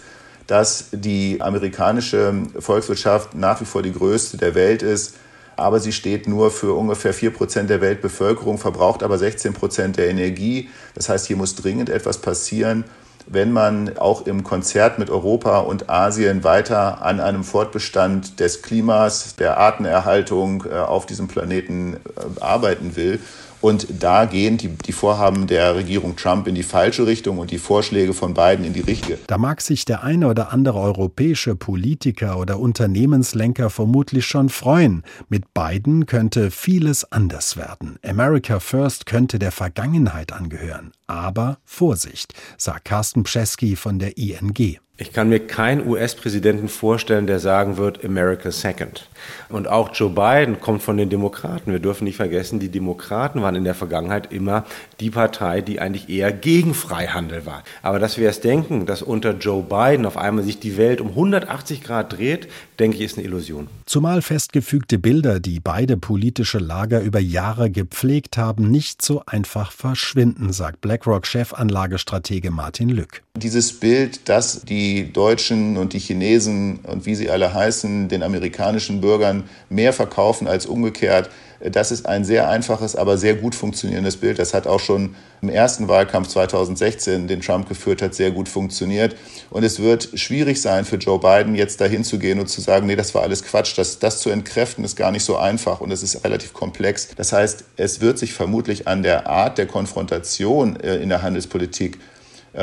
dass 0.50 0.88
die 0.92 1.42
amerikanische 1.42 2.34
Volkswirtschaft 2.58 3.36
nach 3.36 3.62
wie 3.62 3.66
vor 3.66 3.84
die 3.84 3.94
größte 3.94 4.38
der 4.38 4.56
Welt 4.56 4.82
ist. 4.82 5.16
Aber 5.56 5.80
sie 5.80 5.92
steht 5.92 6.28
nur 6.28 6.50
für 6.50 6.74
ungefähr 6.74 7.14
vier 7.14 7.32
Prozent 7.32 7.70
der 7.70 7.82
Weltbevölkerung, 7.82 8.58
verbraucht 8.58 9.04
aber 9.04 9.20
16 9.20 9.54
Prozent 9.54 9.98
der 9.98 10.10
Energie. 10.10 10.70
Das 10.96 11.08
heißt, 11.08 11.28
hier 11.28 11.38
muss 11.38 11.54
dringend 11.54 11.92
etwas 11.92 12.18
passieren, 12.18 12.86
wenn 13.28 13.52
man 13.52 13.96
auch 14.00 14.26
im 14.26 14.44
Konzert 14.44 14.98
mit 14.98 15.12
Europa 15.12 15.60
und 15.60 15.88
Asien 15.88 16.44
weiter 16.44 17.04
an 17.04 17.20
einem 17.20 17.44
Fortbestand 17.44 18.40
des 18.40 18.64
Klimas, 18.64 19.36
der 19.36 19.58
Artenerhaltung 19.58 20.66
äh, 20.66 20.78
auf 20.78 21.06
diesem 21.06 21.28
Planeten 21.28 21.94
äh, 21.94 22.42
arbeiten 22.42 22.96
will. 22.96 23.20
Und 23.62 23.88
da 24.00 24.26
gehen 24.26 24.58
die, 24.58 24.70
die 24.70 24.92
Vorhaben 24.92 25.48
der 25.48 25.76
Regierung 25.76 26.16
Trump 26.16 26.48
in 26.48 26.56
die 26.56 26.64
falsche 26.64 27.06
Richtung 27.06 27.40
und 27.40 27.52
die 27.52 27.58
Vorschläge 27.58 28.14
von 28.14 28.34
beiden 28.34 28.66
in 28.66 28.74
die 28.74 28.82
richtige. 28.82 29.18
Da 29.28 29.38
mag 29.38 29.62
sich 29.62 29.86
der 29.86 30.04
eine 30.04 30.28
oder 30.28 30.54
andere 30.54 30.80
europäische 30.80 31.56
Politiker 31.56 32.38
oder 32.38 32.60
Unternehmenslenker 32.60 33.70
vermutlich 33.70 34.26
schon 34.26 34.50
freuen. 34.50 35.04
Mit 35.28 35.54
beiden 35.54 36.06
könnte 36.06 36.52
vieles 36.52 37.12
anders 37.12 37.58
werden. 37.58 37.98
America 38.06 38.60
First 38.60 39.06
könnte 39.06 39.40
der 39.40 39.52
Vergangenheit 39.52 40.32
angehören. 40.32 40.92
Aber 41.08 41.58
Vorsicht, 41.66 42.34
sagt 42.58 42.86
Carsten 42.86 43.24
Pschesky 43.24 43.76
von 43.76 44.00
der 44.00 44.18
ING. 44.18 44.80
Ich 45.02 45.14
kann 45.14 45.30
mir 45.30 45.40
keinen 45.40 45.88
US-Präsidenten 45.88 46.68
vorstellen, 46.68 47.26
der 47.26 47.40
sagen 47.40 47.78
wird, 47.78 48.04
America 48.04 48.52
Second. 48.52 49.08
Und 49.48 49.70
auch 49.70 49.92
Joe 49.94 50.10
Biden 50.10 50.60
kommt 50.60 50.84
von 50.84 50.98
den 50.98 51.10
Demokraten. 51.10 51.72
Wir 51.72 51.80
dürfen 51.80 52.04
nicht 52.04 52.18
vergessen, 52.18 52.60
die 52.60 52.68
Demokraten 52.68 53.42
waren 53.42 53.56
in 53.56 53.64
der 53.64 53.76
Vergangenheit 53.76 54.34
immer 54.34 54.66
die 55.00 55.10
Partei, 55.10 55.62
die 55.62 55.80
eigentlich 55.80 56.10
eher 56.10 56.34
gegen 56.34 56.74
Freihandel 56.74 57.46
war. 57.46 57.64
Aber 57.82 58.00
dass 58.00 58.18
wir 58.18 58.28
es 58.28 58.42
denken, 58.42 58.86
dass 58.86 59.02
unter 59.02 59.38
Joe 59.38 59.64
Biden 59.64 60.06
auf 60.06 60.18
einmal 60.18 60.44
sich 60.44 60.60
die 60.60 60.76
Welt 60.76 61.00
um 61.00 61.08
180 61.12 61.82
Grad 61.82 62.18
dreht, 62.18 62.50
denke 62.78 62.98
ich, 62.98 63.04
ist 63.04 63.18
eine 63.18 63.26
Illusion. 63.26 63.68
Zumal 63.86 64.22
festgefügte 64.22 65.00
Bilder, 65.00 65.40
die 65.40 65.62
beide 65.62 65.96
politische 65.96 66.60
Lager 66.60 67.00
über 67.00 67.20
Jahre 67.20 67.72
gepflegt 67.72 68.38
haben, 68.38 68.70
nicht 68.70 69.02
so 69.02 69.24
einfach 69.26 69.72
verschwinden, 69.72 70.52
sagt 70.52 70.82
BlackRock-Chefanlagestratege 70.82 72.52
Martin 72.52 72.90
Lück. 72.90 73.24
Dieses 73.38 73.80
Bild, 73.80 74.28
dass 74.28 74.64
die 74.64 74.89
Deutschen 75.12 75.78
und 75.78 75.94
die 75.94 76.00
Chinesen 76.00 76.80
und 76.84 77.06
wie 77.06 77.16
sie 77.16 77.30
alle 77.30 77.54
heißen, 77.54 78.08
den 78.08 78.24
amerikanischen 78.24 79.02
Bürgern 79.02 79.44
mehr 79.70 79.94
verkaufen 79.94 80.48
als 80.48 80.66
umgekehrt, 80.66 81.30
das 81.62 81.92
ist 81.92 82.06
ein 82.06 82.24
sehr 82.24 82.48
einfaches, 82.48 82.96
aber 82.96 83.18
sehr 83.18 83.36
gut 83.36 83.54
funktionierendes 83.54 84.18
Bild. 84.18 84.40
Das 84.40 84.54
hat 84.54 84.66
auch 84.66 84.80
schon 84.80 85.16
im 85.42 85.50
ersten 85.50 85.90
Wahlkampf 85.90 86.30
2016, 86.30 87.28
den 87.28 87.42
Trump 87.42 87.68
geführt 87.68 88.02
hat, 88.02 88.16
sehr 88.16 88.32
gut 88.32 88.48
funktioniert. 88.48 89.16
Und 89.50 89.64
es 89.64 89.80
wird 89.80 90.10
schwierig 90.14 90.62
sein 90.62 90.86
für 90.86 90.96
Joe 90.96 91.20
Biden, 91.20 91.56
jetzt 91.56 91.82
dahin 91.82 92.06
zu 92.06 92.18
gehen 92.18 92.40
und 92.40 92.48
zu 92.48 92.62
sagen, 92.62 92.88
nee, 92.88 92.96
das 92.96 93.14
war 93.14 93.24
alles 93.24 93.44
Quatsch. 93.44 93.78
Das, 93.78 94.00
das 94.00 94.22
zu 94.22 94.30
entkräften 94.30 94.86
ist 94.86 94.96
gar 94.96 95.12
nicht 95.12 95.26
so 95.26 95.36
einfach 95.36 95.82
und 95.82 95.92
es 95.92 96.02
ist 96.02 96.24
relativ 96.24 96.54
komplex. 96.54 97.10
Das 97.18 97.34
heißt, 97.34 97.66
es 97.76 98.00
wird 98.00 98.20
sich 98.20 98.34
vermutlich 98.34 98.88
an 98.88 99.04
der 99.04 99.28
Art 99.28 99.58
der 99.58 99.66
Konfrontation 99.66 100.80
äh, 100.80 100.96
in 100.98 101.10
der 101.10 101.22
Handelspolitik 101.22 102.00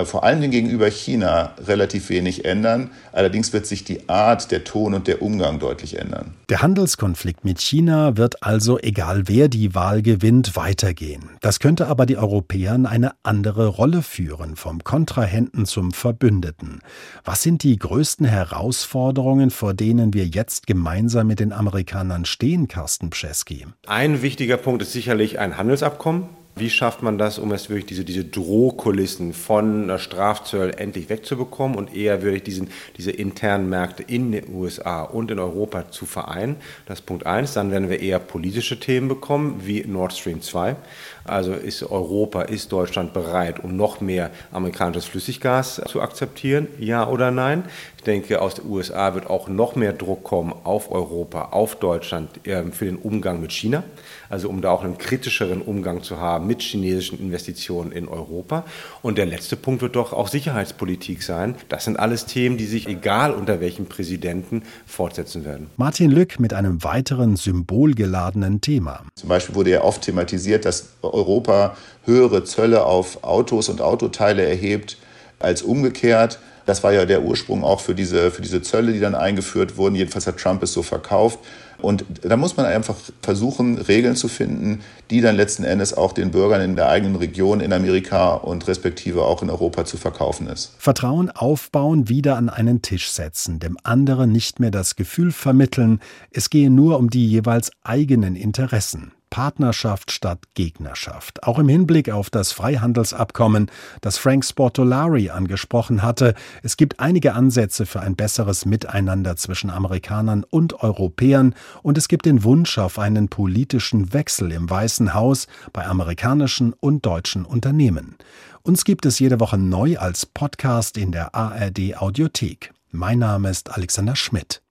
vor 0.04 0.24
allen 0.24 0.40
Dingen 0.40 0.50
gegenüber 0.50 0.90
China 0.90 1.52
relativ 1.66 2.08
wenig 2.08 2.44
ändern. 2.44 2.90
Allerdings 3.12 3.52
wird 3.52 3.66
sich 3.66 3.84
die 3.84 4.08
Art, 4.08 4.50
der 4.50 4.64
Ton 4.64 4.94
und 4.94 5.06
der 5.06 5.22
Umgang 5.22 5.58
deutlich 5.58 5.98
ändern. 5.98 6.34
Der 6.48 6.62
Handelskonflikt 6.62 7.44
mit 7.44 7.60
China 7.60 8.16
wird 8.16 8.42
also, 8.42 8.78
egal 8.78 9.24
wer 9.26 9.48
die 9.48 9.74
Wahl 9.74 10.02
gewinnt, 10.02 10.56
weitergehen. 10.56 11.30
Das 11.40 11.60
könnte 11.60 11.86
aber 11.88 12.06
die 12.06 12.16
Europäer 12.16 12.74
in 12.74 12.86
eine 12.86 13.12
andere 13.22 13.66
Rolle 13.66 14.02
führen, 14.02 14.56
vom 14.56 14.84
Kontrahenten 14.84 15.66
zum 15.66 15.92
Verbündeten. 15.92 16.80
Was 17.24 17.42
sind 17.42 17.62
die 17.62 17.76
größten 17.76 18.26
Herausforderungen, 18.26 19.50
vor 19.50 19.74
denen 19.74 20.14
wir 20.14 20.26
jetzt 20.26 20.66
gemeinsam 20.66 21.26
mit 21.26 21.40
den 21.40 21.52
Amerikanern 21.52 22.24
stehen, 22.24 22.68
Carsten 22.68 23.10
Pschesky? 23.10 23.66
Ein 23.86 24.22
wichtiger 24.22 24.56
Punkt 24.56 24.82
ist 24.82 24.92
sicherlich 24.92 25.38
ein 25.38 25.56
Handelsabkommen. 25.56 26.28
Wie 26.58 26.70
schafft 26.70 27.02
man 27.02 27.18
das, 27.18 27.38
um 27.38 27.52
es 27.52 27.68
wirklich 27.68 27.84
diese, 27.84 28.02
diese 28.02 28.24
Drohkulissen 28.24 29.34
von 29.34 29.92
Strafzöll 29.98 30.72
endlich 30.78 31.10
wegzubekommen 31.10 31.76
und 31.76 31.94
eher 31.94 32.22
wirklich 32.22 32.44
diesen, 32.44 32.70
diese 32.96 33.10
internen 33.10 33.68
Märkte 33.68 34.02
in 34.02 34.32
den 34.32 34.48
USA 34.54 35.02
und 35.02 35.30
in 35.30 35.38
Europa 35.38 35.90
zu 35.90 36.06
vereinen? 36.06 36.56
Das 36.86 37.00
ist 37.00 37.04
Punkt 37.04 37.26
eins. 37.26 37.52
Dann 37.52 37.72
werden 37.72 37.90
wir 37.90 38.00
eher 38.00 38.18
politische 38.20 38.80
Themen 38.80 39.06
bekommen, 39.06 39.60
wie 39.66 39.84
Nord 39.86 40.14
Stream 40.14 40.40
2. 40.40 40.76
Also 41.24 41.52
ist 41.52 41.82
Europa, 41.82 42.40
ist 42.40 42.72
Deutschland 42.72 43.12
bereit, 43.12 43.62
um 43.62 43.76
noch 43.76 44.00
mehr 44.00 44.30
amerikanisches 44.50 45.04
Flüssiggas 45.04 45.82
zu 45.86 46.00
akzeptieren? 46.00 46.68
Ja 46.78 47.06
oder 47.06 47.30
nein? 47.32 47.64
Ich 48.06 48.12
denke, 48.12 48.40
aus 48.40 48.54
den 48.54 48.70
USA 48.70 49.14
wird 49.14 49.28
auch 49.28 49.48
noch 49.48 49.74
mehr 49.74 49.92
Druck 49.92 50.22
kommen 50.22 50.54
auf 50.62 50.92
Europa, 50.92 51.46
auf 51.46 51.74
Deutschland 51.74 52.30
ähm, 52.44 52.70
für 52.70 52.84
den 52.84 52.94
Umgang 52.94 53.40
mit 53.40 53.50
China. 53.50 53.82
Also 54.28 54.48
um 54.48 54.62
da 54.62 54.70
auch 54.70 54.84
einen 54.84 54.96
kritischeren 54.96 55.60
Umgang 55.60 56.04
zu 56.04 56.20
haben 56.20 56.46
mit 56.46 56.62
chinesischen 56.62 57.18
Investitionen 57.18 57.90
in 57.90 58.06
Europa. 58.06 58.64
Und 59.02 59.18
der 59.18 59.26
letzte 59.26 59.56
Punkt 59.56 59.82
wird 59.82 59.96
doch 59.96 60.12
auch 60.12 60.28
Sicherheitspolitik 60.28 61.24
sein. 61.24 61.56
Das 61.68 61.84
sind 61.84 61.98
alles 61.98 62.26
Themen, 62.26 62.56
die 62.56 62.66
sich, 62.66 62.86
egal 62.86 63.32
unter 63.32 63.60
welchem 63.60 63.86
Präsidenten, 63.86 64.62
fortsetzen 64.86 65.44
werden. 65.44 65.68
Martin 65.76 66.12
Lück 66.12 66.38
mit 66.38 66.54
einem 66.54 66.84
weiteren 66.84 67.34
symbolgeladenen 67.34 68.60
Thema. 68.60 69.02
Zum 69.16 69.30
Beispiel 69.30 69.56
wurde 69.56 69.70
ja 69.70 69.82
oft 69.82 70.02
thematisiert, 70.02 70.64
dass 70.64 70.90
Europa 71.02 71.76
höhere 72.04 72.44
Zölle 72.44 72.84
auf 72.84 73.24
Autos 73.24 73.68
und 73.68 73.80
Autoteile 73.80 74.46
erhebt 74.46 74.96
als 75.38 75.62
umgekehrt. 75.62 76.38
Das 76.66 76.82
war 76.82 76.92
ja 76.92 77.04
der 77.04 77.22
Ursprung 77.22 77.62
auch 77.62 77.80
für 77.80 77.94
diese, 77.94 78.30
für 78.30 78.42
diese 78.42 78.60
Zölle, 78.60 78.92
die 78.92 79.00
dann 79.00 79.14
eingeführt 79.14 79.76
wurden. 79.76 79.94
Jedenfalls 79.94 80.26
hat 80.26 80.38
Trump 80.38 80.62
es 80.62 80.72
so 80.72 80.82
verkauft. 80.82 81.38
Und 81.78 82.04
da 82.22 82.36
muss 82.36 82.56
man 82.56 82.66
einfach 82.66 82.96
versuchen, 83.22 83.78
Regeln 83.78 84.16
zu 84.16 84.28
finden, 84.28 84.80
die 85.10 85.20
dann 85.20 85.36
letzten 85.36 85.62
Endes 85.64 85.94
auch 85.94 86.12
den 86.12 86.30
Bürgern 86.30 86.60
in 86.62 86.74
der 86.74 86.88
eigenen 86.88 87.16
Region 87.16 87.60
in 87.60 87.72
Amerika 87.72 88.34
und 88.34 88.66
respektive 88.66 89.22
auch 89.22 89.42
in 89.42 89.50
Europa 89.50 89.84
zu 89.84 89.96
verkaufen 89.96 90.48
ist. 90.48 90.72
Vertrauen 90.78 91.30
aufbauen, 91.30 92.08
wieder 92.08 92.36
an 92.36 92.48
einen 92.48 92.82
Tisch 92.82 93.10
setzen, 93.10 93.58
dem 93.58 93.76
anderen 93.82 94.32
nicht 94.32 94.58
mehr 94.58 94.70
das 94.70 94.96
Gefühl 94.96 95.32
vermitteln, 95.32 96.00
es 96.30 96.50
gehe 96.50 96.70
nur 96.70 96.98
um 96.98 97.10
die 97.10 97.28
jeweils 97.28 97.70
eigenen 97.84 98.36
Interessen. 98.36 99.12
Partnerschaft 99.30 100.10
statt 100.10 100.40
Gegnerschaft. 100.54 101.42
Auch 101.42 101.58
im 101.58 101.68
Hinblick 101.68 102.10
auf 102.10 102.30
das 102.30 102.52
Freihandelsabkommen, 102.52 103.70
das 104.00 104.18
Frank 104.18 104.44
Sportolari 104.44 105.30
angesprochen 105.30 106.02
hatte, 106.02 106.34
es 106.62 106.76
gibt 106.76 107.00
einige 107.00 107.34
Ansätze 107.34 107.86
für 107.86 108.00
ein 108.00 108.16
besseres 108.16 108.66
Miteinander 108.66 109.36
zwischen 109.36 109.70
Amerikanern 109.70 110.44
und 110.44 110.82
Europäern 110.82 111.54
und 111.82 111.98
es 111.98 112.08
gibt 112.08 112.26
den 112.26 112.44
Wunsch 112.44 112.78
auf 112.78 112.98
einen 112.98 113.28
politischen 113.28 114.12
Wechsel 114.12 114.52
im 114.52 114.68
Weißen 114.68 115.14
Haus 115.14 115.46
bei 115.72 115.86
amerikanischen 115.86 116.72
und 116.72 117.04
deutschen 117.04 117.44
Unternehmen. 117.44 118.16
Uns 118.62 118.84
gibt 118.84 119.06
es 119.06 119.18
jede 119.18 119.38
Woche 119.38 119.58
neu 119.58 119.96
als 119.96 120.26
Podcast 120.26 120.98
in 120.98 121.12
der 121.12 121.34
ARD 121.34 121.96
Audiothek. 121.96 122.72
Mein 122.90 123.20
Name 123.20 123.50
ist 123.50 123.70
Alexander 123.70 124.16
Schmidt. 124.16 124.62